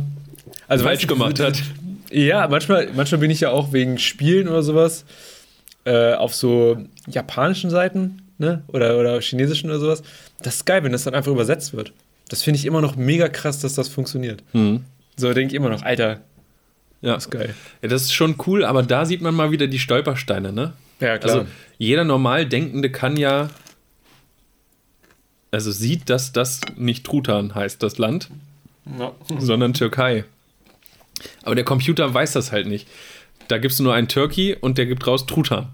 [0.67, 1.61] also Falsch gemacht hat.
[2.11, 5.05] Ja, manchmal, manchmal bin ich ja auch wegen Spielen oder sowas
[5.85, 6.77] äh, auf so
[7.07, 8.63] japanischen Seiten ne?
[8.67, 10.03] oder, oder chinesischen oder sowas.
[10.41, 11.91] Das ist geil, wenn das dann einfach übersetzt wird.
[12.29, 14.43] Das finde ich immer noch mega krass, dass das funktioniert.
[14.53, 14.83] Mhm.
[15.19, 16.21] So denke ich immer noch, Alter,
[17.01, 17.15] Ja.
[17.15, 17.53] das ist geil.
[17.81, 20.73] ja, das ist schon cool, aber da sieht man mal wieder die Stolpersteine, ne?
[20.99, 21.35] Ja, klar.
[21.39, 21.47] Also
[21.77, 23.49] jeder normal Denkende kann ja,
[25.51, 28.29] also sieht, dass das nicht Truthahn heißt, das Land,
[28.97, 29.11] ja.
[29.39, 30.23] sondern Türkei.
[31.43, 32.87] Aber der Computer weiß das halt nicht.
[33.47, 35.67] Da gibst du nur einen Turkey und der gibt raus Truthahn.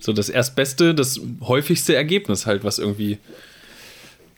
[0.00, 3.18] So das erstbeste, das häufigste Ergebnis halt, was irgendwie,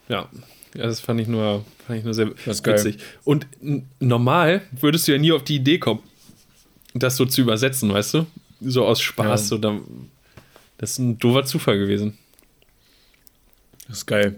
[0.08, 0.28] ja,
[0.74, 2.98] das fand ich nur, fand ich nur sehr Das ist witzig.
[3.24, 3.46] Und
[4.00, 6.00] normal würdest du ja nie auf die Idee kommen,
[6.94, 8.26] das so zu übersetzen, weißt du?
[8.60, 9.42] So aus Spaß.
[9.42, 9.46] Ja.
[9.46, 9.78] So, da,
[10.78, 12.18] das ist ein doofer Zufall gewesen.
[13.88, 14.36] Das ist geil.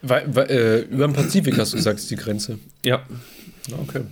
[0.00, 2.58] Weil, weil, äh, über den Pazifik hast du gesagt, ist die Grenze.
[2.84, 3.06] Ja.
[3.68, 4.02] Ja, Okay.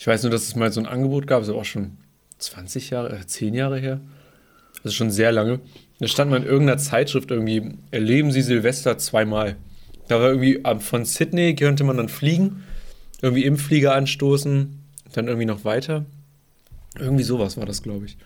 [0.00, 1.98] Ich weiß nur, dass es mal so ein Angebot gab, ist aber auch schon
[2.38, 4.00] 20 Jahre, äh, 10 Jahre her.
[4.84, 5.60] Also schon sehr lange.
[6.00, 9.56] Da stand mal in irgendeiner Zeitschrift irgendwie, erleben Sie Silvester zweimal.
[10.06, 12.62] Da war irgendwie von Sydney könnte man dann fliegen,
[13.20, 14.78] irgendwie im Flieger anstoßen,
[15.12, 16.06] dann irgendwie noch weiter.
[16.98, 18.16] Irgendwie sowas war das, glaube ich.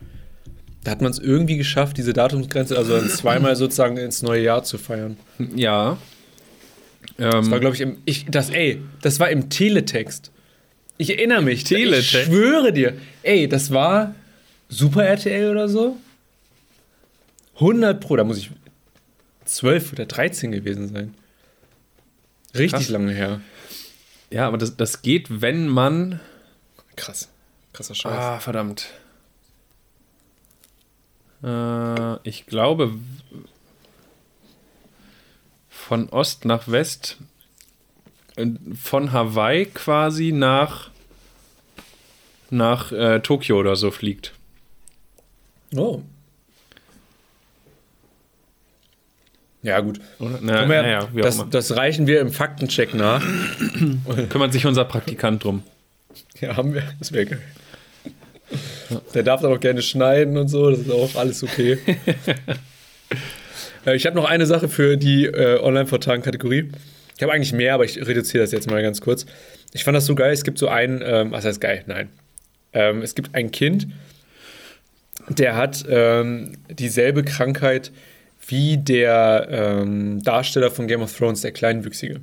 [0.84, 4.64] Da hat man es irgendwie geschafft, diese Datumsgrenze, also dann zweimal sozusagen ins neue Jahr
[4.64, 5.16] zu feiern.
[5.54, 5.96] Ja.
[7.16, 7.96] Das war, Ähm, glaube ich, im.
[8.04, 10.30] Ich, das, ey, das war im Teletext.
[10.98, 11.64] Ich erinnere mich.
[11.64, 12.14] Teletext?
[12.14, 12.94] Ich schwöre dir.
[13.22, 14.14] Ey, das war
[14.68, 15.96] Super RTL oder so.
[17.62, 18.50] 100 Pro, da muss ich
[19.44, 21.14] 12 oder 13 gewesen sein.
[22.54, 22.88] Richtig Krass.
[22.88, 23.40] lange her.
[24.30, 26.20] ja, aber das, das geht, wenn man.
[26.96, 27.28] Krass.
[27.72, 28.12] Krasser Scheiß.
[28.12, 28.88] Ah, verdammt.
[31.42, 32.94] Äh, ich glaube,
[35.70, 37.16] von Ost nach West,
[38.36, 40.90] äh, von Hawaii quasi nach,
[42.50, 44.34] nach äh, Tokio oder so fliegt.
[45.74, 46.02] Oh.
[49.62, 50.00] Ja, gut.
[50.40, 53.22] Na, wir- auch das, das reichen wir im Faktencheck nach.
[54.28, 55.62] Kümmert sich unser Praktikant drum.
[56.40, 56.82] Ja, haben wir.
[56.98, 57.42] Das wäre geil.
[59.14, 61.78] Der darf dann auch gerne schneiden und so, das ist auch alles okay.
[63.84, 66.70] Äh, ich habe noch eine Sache für die äh, Online-Vortragen-Kategorie.
[67.16, 69.26] Ich habe eigentlich mehr, aber ich reduziere das jetzt mal ganz kurz.
[69.72, 70.32] Ich fand das so geil.
[70.32, 71.82] Es gibt so einen, ähm, was heißt geil?
[71.86, 72.08] Nein.
[72.72, 73.88] Ähm, es gibt ein Kind,
[75.28, 77.90] der hat ähm, dieselbe Krankheit
[78.46, 82.20] wie der ähm, Darsteller von Game of Thrones, der Kleinwüchsige.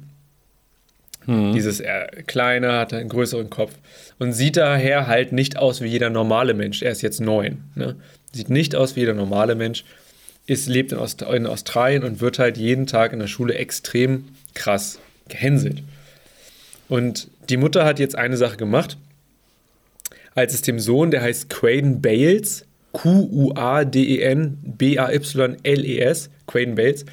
[1.30, 3.74] Dieses er, Kleine hat einen größeren Kopf
[4.18, 6.82] und sieht daher halt nicht aus wie jeder normale Mensch.
[6.82, 7.66] Er ist jetzt neun.
[7.76, 7.96] Ne?
[8.32, 9.84] Sieht nicht aus wie jeder normale Mensch.
[10.48, 14.30] Ist, lebt in, Aust in Australien und wird halt jeden Tag in der Schule extrem
[14.56, 15.84] krass gehänselt.
[16.88, 18.98] Und die Mutter hat jetzt eine Sache gemacht.
[20.34, 27.06] Als es dem Sohn, der heißt Quaden Bales, Q-U-A-D-E-N B-A-Y-L-E-S, Quaden Bales,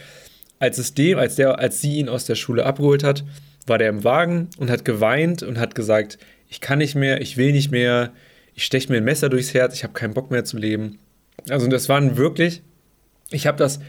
[0.59, 3.25] als es dem, als der, als sie ihn aus der Schule abgeholt hat,
[3.67, 6.19] war der im Wagen und hat geweint und hat gesagt,
[6.49, 8.13] ich kann nicht mehr, ich will nicht mehr,
[8.55, 10.99] ich steche mir ein Messer durchs Herz, ich habe keinen Bock mehr zu leben.
[11.51, 12.63] Also das waren wirklich,
[13.31, 13.81] ich habe das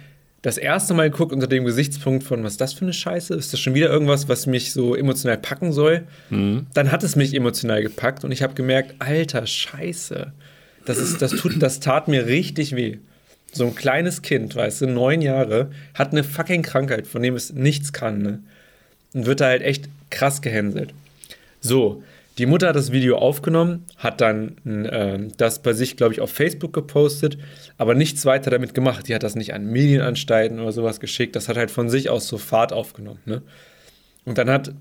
[0.42, 3.34] das erste Mal geguckt unter dem Gesichtspunkt von, was ist das für eine Scheiße?
[3.34, 6.08] Ist das schon wieder irgendwas, was mich so emotional packen soll?
[6.74, 10.34] Dann hat es mich emotional gepackt und ich habe gemerkt, alter Scheiße,
[10.88, 12.98] das, ist, das, tut, das tat mir richtig weh.
[13.52, 17.54] So ein kleines Kind, weißt du, neun Jahre, hat eine fucking Krankheit, von dem es
[17.54, 18.40] nichts kann, ne?
[19.14, 20.94] Und wird da halt echt krass gehänselt.
[21.60, 22.04] So,
[22.38, 26.32] die Mutter hat das Video aufgenommen, hat dann ähm, das bei sich, glaube ich, auf
[26.32, 27.38] Facebook gepostet,
[27.78, 29.08] aber nichts weiter damit gemacht.
[29.08, 31.36] Die hat das nicht an Medienanstalten oder sowas geschickt.
[31.36, 33.22] Das hat halt von sich aus so Fahrt aufgenommen.
[33.26, 33.42] Ne?
[34.24, 34.74] Und dann hat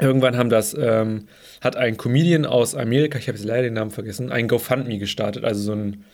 [0.00, 1.28] irgendwann haben das ähm,
[1.60, 5.44] hat ein Comedian aus Amerika, ich habe jetzt leider den Namen vergessen, ein GoFundMe gestartet,
[5.44, 6.04] also so ein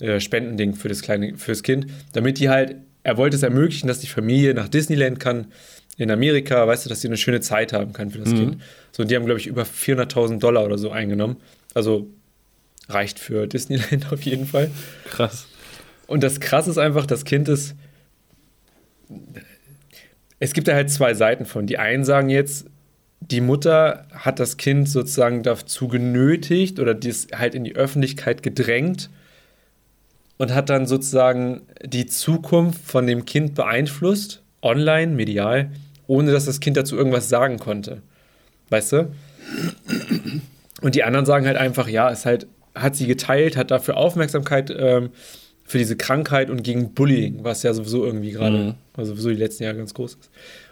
[0.00, 4.00] äh, Spendending für das kleine fürs Kind, damit die halt er wollte es ermöglichen, dass
[4.00, 5.46] die Familie nach Disneyland kann
[5.96, 8.62] in Amerika, weißt du, dass sie eine schöne Zeit haben kann für das Kind.
[8.92, 11.36] So, und die haben, glaube ich, über 400.000 Dollar oder so eingenommen.
[11.74, 12.08] Also
[12.88, 14.70] reicht für Disneyland auf jeden Fall.
[15.10, 15.46] Krass.
[16.06, 17.74] Und das Krasse ist einfach, das Kind ist.
[20.38, 21.66] Es gibt da halt zwei Seiten von.
[21.66, 22.66] Die einen sagen jetzt,
[23.20, 29.10] die Mutter hat das Kind sozusagen dazu genötigt oder dies halt in die Öffentlichkeit gedrängt
[30.38, 35.70] und hat dann sozusagen die Zukunft von dem Kind beeinflusst, online, medial,
[36.06, 38.02] ohne dass das Kind dazu irgendwas sagen konnte.
[38.70, 39.12] Weißt du?
[40.80, 44.74] Und die anderen sagen halt einfach, ja, es halt, hat sie geteilt, hat dafür Aufmerksamkeit
[44.76, 45.10] ähm,
[45.64, 48.74] für diese Krankheit und gegen Bullying, was ja sowieso irgendwie gerade, Mhm.
[48.96, 50.30] also sowieso die letzten Jahre ganz groß ist.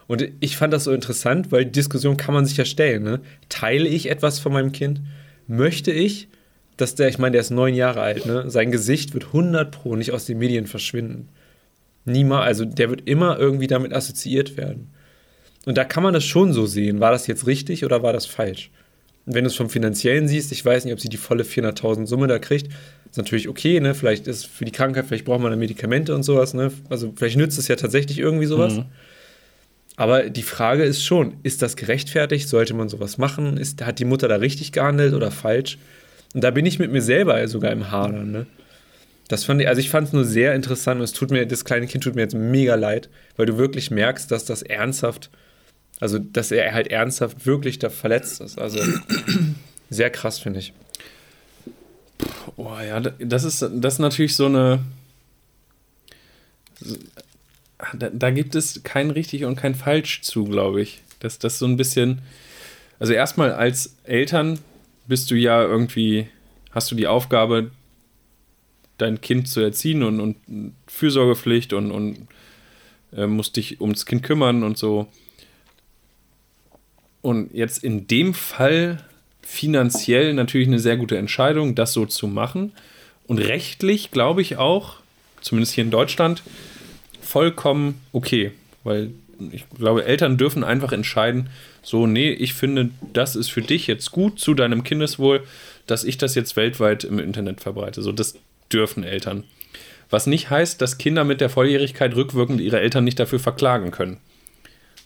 [0.09, 3.05] Und ich fand das so interessant, weil die Diskussion kann man sich ja stellen.
[3.05, 3.21] Ne?
[3.49, 5.03] Teile ich etwas von meinem Kind?
[5.47, 6.29] Möchte ich,
[6.77, 8.51] dass der, ich meine, der ist neun Jahre alt, ne?
[8.51, 11.29] sein Gesicht wird 100 Pro nicht aus den Medien verschwinden.
[12.07, 14.89] Niemals, also der wird immer irgendwie damit assoziiert werden.
[15.67, 17.01] Und da kann man das schon so sehen.
[17.01, 18.71] War das jetzt richtig oder war das falsch?
[19.27, 22.07] Und wenn du es vom Finanziellen siehst, ich weiß nicht, ob sie die volle 400.000
[22.07, 22.73] Summe da kriegt,
[23.11, 23.95] ist natürlich okay, ne?
[23.95, 26.73] Vielleicht ist für die Krankheit, vielleicht braucht man da Medikamente und sowas, ne?
[26.89, 28.77] Also vielleicht nützt es ja tatsächlich irgendwie sowas.
[28.77, 28.85] Mhm.
[29.99, 32.49] Aber die Frage ist schon, ist das gerechtfertigt?
[32.49, 33.57] Sollte man sowas machen?
[33.57, 35.76] Ist, hat die Mutter da richtig gehandelt oder falsch?
[36.34, 38.46] Und da bin ich mit mir selber sogar im Hadern, ne?
[39.26, 41.64] Das fand ich, also ich fand es nur sehr interessant und es tut mir, das
[41.64, 45.30] kleine Kind tut mir jetzt mega leid, weil du wirklich merkst, dass das ernsthaft,
[45.99, 48.57] also dass er halt ernsthaft wirklich da verletzt ist.
[48.57, 48.78] Also
[49.90, 50.72] sehr krass, finde ich.
[52.57, 54.78] Oh ja, das ist, das ist natürlich so eine.
[57.95, 61.01] Da, da gibt es kein richtig und kein falsch zu, glaube ich.
[61.20, 62.22] Das, das so ein bisschen.
[62.99, 64.59] Also erstmal als Eltern
[65.07, 66.29] bist du ja irgendwie,
[66.72, 67.70] hast du die Aufgabe,
[68.99, 72.26] dein Kind zu erziehen und, und Fürsorgepflicht und, und
[73.16, 75.07] äh, musst dich ums Kind kümmern und so.
[77.22, 79.05] Und jetzt in dem Fall
[79.43, 82.72] finanziell natürlich eine sehr gute Entscheidung, das so zu machen.
[83.26, 84.97] Und rechtlich glaube ich auch,
[85.41, 86.43] zumindest hier in Deutschland,
[87.29, 88.53] vollkommen okay.
[88.85, 89.11] Weil
[89.53, 91.49] ich glaube, Eltern dürfen einfach entscheiden,
[91.83, 95.45] so, nee, ich finde, das ist für dich jetzt gut zu deinem Kindeswohl,
[95.87, 98.03] dass ich das jetzt weltweit im Internet verbreite.
[98.03, 98.35] So, das
[98.72, 99.45] dürfen Eltern.
[100.11, 104.18] Was nicht heißt, dass Kinder mit der Volljährigkeit rückwirkend ihre Eltern nicht dafür verklagen können.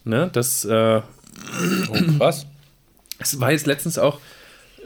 [0.04, 0.30] Ne?
[0.32, 1.02] Das, äh,
[1.88, 2.46] Oh, krass.
[3.18, 4.20] es war jetzt letztens auch,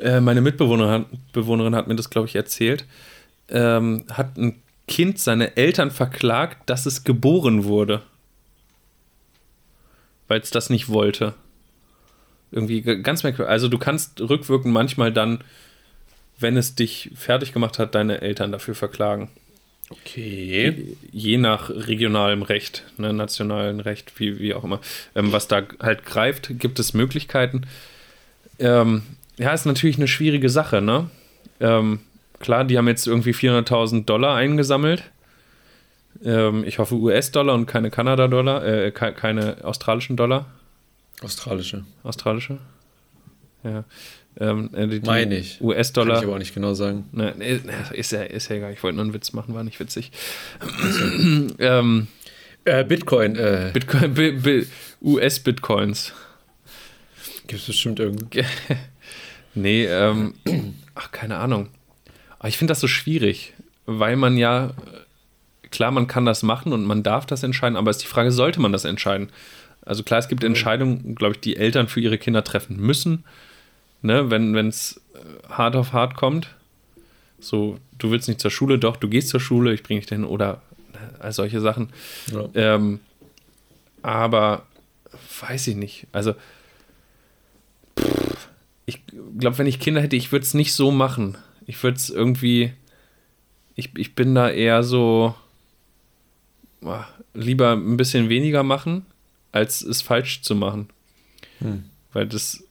[0.01, 2.85] äh, meine Mitbewohnerin Bewohnerin hat mir das, glaube ich, erzählt,
[3.49, 8.03] ähm, hat ein Kind seine Eltern verklagt, dass es geboren wurde.
[10.29, 11.35] Weil es das nicht wollte.
[12.53, 13.51] Irgendwie ganz merkwürdig.
[13.51, 15.43] Also du kannst rückwirkend manchmal dann,
[16.39, 19.31] wenn es dich fertig gemacht hat, deine Eltern dafür verklagen.
[19.89, 20.97] Okay.
[21.13, 24.81] Je nach regionalem Recht, ne, nationalen Recht, wie, wie auch immer,
[25.15, 27.63] ähm, was da halt greift, gibt es Möglichkeiten.
[28.59, 29.03] Ähm,
[29.37, 31.09] ja, ist natürlich eine schwierige Sache, ne?
[31.61, 32.01] Ähm,
[32.41, 35.03] klar, die haben jetzt irgendwie 400.000 Dollar eingesammelt.
[36.25, 40.47] Ähm, ich hoffe US-Dollar und keine Kanada-Dollar, äh, ke keine australischen Dollar.
[41.23, 41.85] Australische.
[42.03, 42.59] Australische?
[43.63, 43.85] Ja.
[44.39, 45.59] Ähm, äh, die, die Meine ich.
[45.59, 46.19] Kann US-Dollar.
[46.19, 47.09] ich aber auch nicht genau sagen.
[47.13, 47.61] Ne, ne,
[47.93, 48.73] ist ja, ist ja egal.
[48.73, 50.11] Ich wollte nur einen Witz machen, war nicht witzig.
[51.59, 52.07] ähm,
[52.65, 54.67] Äh, Bitcoin, äh, Bitcoin, Bi- Bi-
[55.03, 56.13] US-Bitcoins.
[57.47, 58.45] gibt es bestimmt irgendwie.
[59.59, 60.35] Nee, ähm,
[60.95, 61.69] ach, keine Ahnung.
[62.39, 63.55] Aber ich finde das so schwierig,
[63.87, 64.75] weil man ja,
[65.71, 68.61] klar, man kann das machen und man darf das entscheiden, aber ist die Frage, sollte
[68.61, 69.31] man das entscheiden?
[69.83, 73.25] Also klar, es gibt Entscheidungen, glaube ich, die Eltern für ihre Kinder treffen müssen,
[74.03, 75.01] ne, wenn es
[75.49, 76.55] hart auf hart kommt.
[77.39, 80.25] So, du willst nicht zur Schule, doch, du gehst zur Schule, ich bringe dich dahin
[80.25, 80.63] oder
[80.93, 81.91] ne, all solche Sachen.
[82.33, 82.49] Ja.
[82.55, 83.01] Ähm,
[84.03, 84.67] aber
[85.41, 86.07] weiß ich nicht.
[86.13, 86.35] Also,
[87.99, 88.49] pff,
[88.87, 89.03] ich
[89.39, 91.37] glaube, wenn ich Kinder hätte, ich würde es nicht so machen.
[91.67, 92.73] Ich würde es irgendwie.
[93.75, 95.35] Ich, ich bin da eher so.
[96.85, 99.05] ah, Lieber ein bisschen weniger machen,
[99.53, 100.89] als es falsch zu machen.
[101.59, 101.85] Hm.
[102.13, 102.65] Weil das,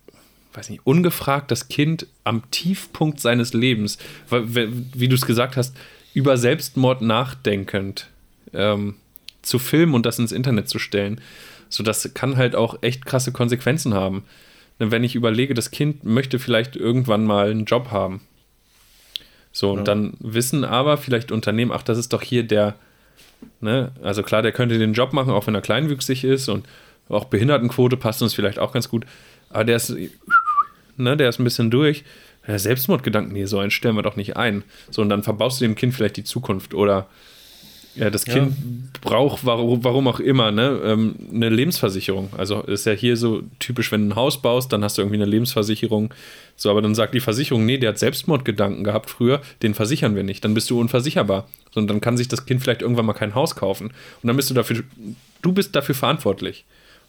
[0.53, 5.75] weiß nicht, ungefragt das Kind am Tiefpunkt seines Lebens, weil, wie du es gesagt hast,
[6.15, 8.09] über Selbstmord nachdenkend
[8.53, 8.95] ähm,
[9.43, 11.21] zu filmen und das ins Internet zu stellen.
[11.69, 14.23] So, das kann halt auch echt krasse Konsequenzen haben.
[14.79, 18.21] Denn wenn ich überlege, das Kind möchte vielleicht irgendwann mal einen Job haben.
[19.55, 19.83] So, und Ja.
[19.85, 22.75] dann wissen aber vielleicht Unternehmen, ach, das ist doch hier der,
[23.61, 26.65] ne, also klar, der könnte den Job machen, auch wenn er kleinwüchsig ist und
[27.07, 29.05] auch Behindertenquote passt uns vielleicht auch ganz gut.
[29.49, 29.95] Aber der ist,
[30.97, 32.03] ne, der ist ein bisschen durch.
[32.45, 34.63] Ja, Selbstmordgedanken, nee, so einen stellen wir doch nicht ein.
[34.91, 37.07] So, und dann verbaust du dem Kind vielleicht die Zukunft oder
[37.95, 38.33] ja, das Ja.
[38.33, 38.55] Kind
[39.01, 42.29] braucht, warum, warum auch immer, ne, ähm, eine Lebensversicherung.
[42.37, 45.17] Also ist ja hier so typisch, wenn du ein Haus baust, dann hast du irgendwie
[45.17, 46.13] eine Lebensversicherung.
[46.55, 50.23] So, aber dann sagt die Versicherung, nee, der hat Selbstmordgedanken gehabt früher, den versichern wir
[50.23, 50.43] nicht.
[50.43, 51.47] Dann bist du unversicherbar.
[51.73, 53.87] Und dann kann sich das Kind vielleicht irgendwann mal kein Haus kaufen.
[53.87, 54.83] Und dann bist du dafür,
[55.41, 56.65] du bist dafür verantwortlich.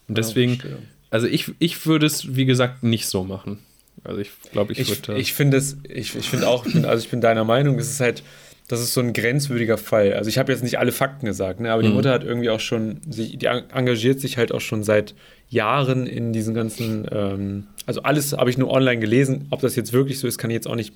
[0.07, 0.77] Und deswegen verstehe.
[1.09, 3.59] Also ich, ich würde es, wie gesagt, nicht so machen.
[4.03, 5.19] Also ich glaube, ich, Ich, würde.
[5.19, 7.89] ich finde es, ich, ich finde auch, ich bin, also ich bin deiner Meinung, es
[7.89, 8.23] ist halt,
[8.67, 10.13] das ist so ein grenzwürdiger Fall.
[10.13, 11.95] Also ich habe jetzt nicht alle Fakten gesagt, ne, aber die Mhm.
[11.95, 15.15] Mutter hat irgendwie auch schon, sie, die en- engagiert sich halt auch schon seit
[15.49, 19.45] Jahren in diesen ganzen, ähm, also alles habe ich nur online gelesen.
[19.51, 20.93] Ob das jetzt wirklich so ist, kann ich jetzt auch nicht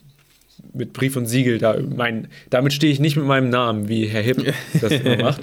[0.73, 4.21] mit Brief und Siegel da mein, damit stehe ich nicht mit meinem Namen, wie Herr
[4.21, 5.41] Hipp das immer macht.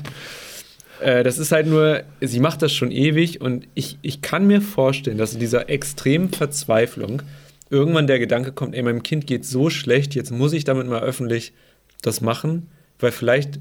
[1.01, 4.61] Äh, das ist halt nur, sie macht das schon ewig und ich, ich kann mir
[4.61, 7.23] vorstellen, dass in dieser extremen Verzweiflung
[7.71, 11.01] irgendwann der Gedanke kommt, ey, meinem Kind geht so schlecht, jetzt muss ich damit mal
[11.03, 11.53] öffentlich
[12.03, 12.69] das machen,
[12.99, 13.59] weil vielleicht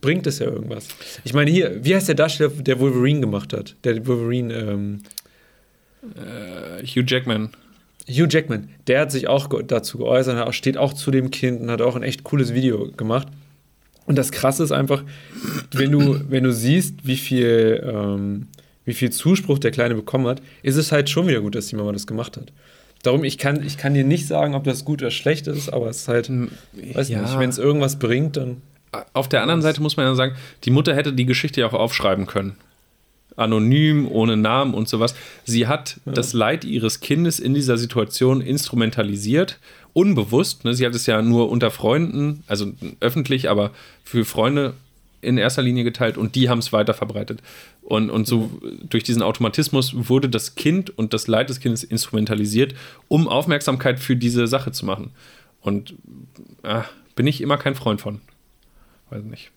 [0.00, 0.88] bringt es ja irgendwas.
[1.24, 3.76] Ich meine, hier, wie heißt der Darsteller, der Wolverine gemacht hat?
[3.84, 5.02] Der Wolverine, ähm,
[6.82, 7.50] Hugh Jackman.
[8.08, 11.82] Hugh Jackman, der hat sich auch dazu geäußert, steht auch zu dem Kind und hat
[11.82, 13.28] auch ein echt cooles Video gemacht.
[14.06, 15.02] Und das Krasse ist einfach,
[15.72, 18.46] wenn du, wenn du siehst, wie viel, ähm,
[18.84, 21.76] wie viel Zuspruch der Kleine bekommen hat, ist es halt schon wieder gut, dass die
[21.76, 22.52] Mama das gemacht hat.
[23.06, 25.88] Darum, ich kann, ich kann dir nicht sagen, ob das gut oder schlecht ist, aber
[25.88, 26.30] es ist halt,
[26.94, 27.22] weiß ja.
[27.22, 28.62] nicht, wenn es irgendwas bringt, dann.
[29.12, 30.34] Auf der anderen Seite muss man ja sagen,
[30.64, 32.56] die Mutter hätte die Geschichte ja auch aufschreiben können.
[33.36, 35.14] Anonym, ohne Namen und sowas.
[35.44, 39.58] Sie hat das Leid ihres Kindes in dieser Situation instrumentalisiert,
[39.92, 40.64] unbewusst.
[40.64, 40.74] Ne?
[40.74, 43.70] Sie hat es ja nur unter Freunden, also öffentlich, aber
[44.04, 44.74] für Freunde
[45.20, 47.42] in erster Linie geteilt und die haben es weiter verbreitet.
[47.82, 48.50] Und, und so
[48.88, 52.74] durch diesen Automatismus wurde das Kind und das Leid des Kindes instrumentalisiert,
[53.08, 55.10] um Aufmerksamkeit für diese Sache zu machen.
[55.60, 55.94] Und
[56.62, 58.20] ah, bin ich immer kein Freund von.
[59.10, 59.50] Weiß nicht.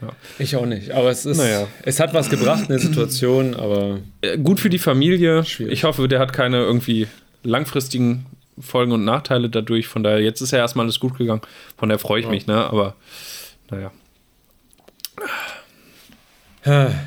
[0.00, 0.10] Ja.
[0.38, 0.92] Ich auch nicht.
[0.92, 1.66] Aber es ist, Naja.
[1.82, 5.44] es hat was gebracht in der Situation, aber Äh, Gut für die Familie.
[5.44, 5.72] Schwierig.
[5.72, 7.08] Ich hoffe, der hat keine irgendwie
[7.42, 8.26] langfristigen
[8.60, 9.86] Folgen und Nachteile dadurch.
[9.88, 11.42] Von daher, jetzt ist ja erstmal alles gut gegangen.
[11.76, 12.30] Von daher freue ich Ja.
[12.32, 12.56] mich, ne?
[12.68, 12.94] Aber
[13.70, 13.90] naja.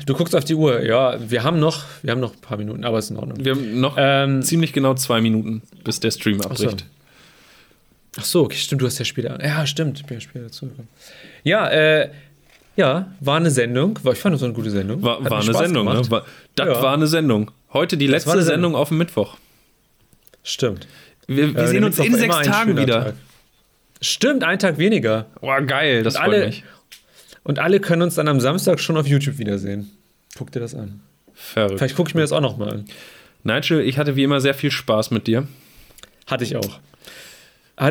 [0.06, 0.82] Du guckst auf die Uhr.
[0.82, 3.44] Ja, wir haben noch, wir haben noch ein paar Minuten, aber es ist in Ordnung.
[3.44, 6.84] Wir haben noch Ähm, ziemlich genau zwei Minuten, bis der Stream abbricht.
[8.18, 9.42] Ach so, okay, stimmt, du hast ja später.
[9.44, 10.88] Ja, stimmt, bin ja später dazugekommen.
[11.44, 12.10] Ja, äh,
[12.76, 13.98] ja, war eine Sendung.
[14.10, 15.02] Ich fand das eine gute Sendung.
[15.02, 16.04] War, war eine Sendung, gemacht.
[16.04, 16.10] ne?
[16.10, 16.82] War, das Ja.
[16.82, 17.50] war eine Sendung.
[17.72, 18.46] Heute die letzte Sendung.
[18.46, 18.74] Sendung.
[18.74, 19.36] auf dem Mittwoch.
[20.42, 20.86] Stimmt.
[21.26, 23.04] Wir, wir Äh, sehen uns in sechs Tagen wieder.
[23.04, 23.14] Tag.
[24.00, 25.26] Stimmt, ein Tag weniger.
[25.40, 26.64] Boah, geil, das Und freut alle- mich.
[27.44, 29.90] Und alle können uns dann am Samstag schon auf YouTube wiedersehen.
[30.36, 31.00] Guck dir das an.
[31.34, 31.78] Verrückt.
[31.78, 32.84] Vielleicht gucke ich mir das auch noch mal an.
[33.42, 35.46] Nigel, ich hatte wie immer sehr viel Spaß mit dir.
[36.26, 36.78] Hatte ich auch.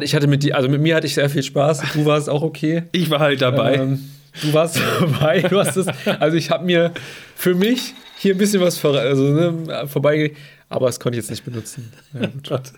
[0.02, 1.82] Ich hatte mit dir, also mit mir hatte ich sehr viel Spaß.
[1.94, 2.84] Du warst auch okay.
[2.94, 3.76] Ich war halt dabei.
[3.76, 4.10] Ähm,
[4.42, 5.42] du warst dabei.
[5.42, 5.88] Du hast es.
[6.06, 6.94] Also ich habe mir
[7.36, 10.32] für mich hier ein bisschen was vor, also, ne, vorbei,
[10.70, 11.92] aber das konnte ich jetzt nicht benutzen.
[12.14, 12.72] Ja, gut.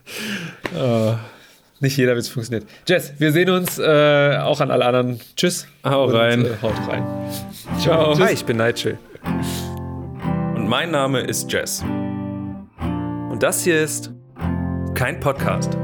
[1.84, 2.66] Nicht jeder wird es funktioniert.
[2.88, 5.20] Jess, wir sehen uns äh, auch an alle anderen.
[5.36, 5.68] Tschüss.
[5.84, 6.46] Hau Und, rein.
[6.46, 7.04] Äh, haut rein.
[7.78, 8.18] Ciao.
[8.18, 8.98] Hi, ich bin Nigel.
[10.56, 11.84] Und mein Name ist Jess.
[13.30, 14.12] Und das hier ist
[14.94, 15.78] kein Podcast.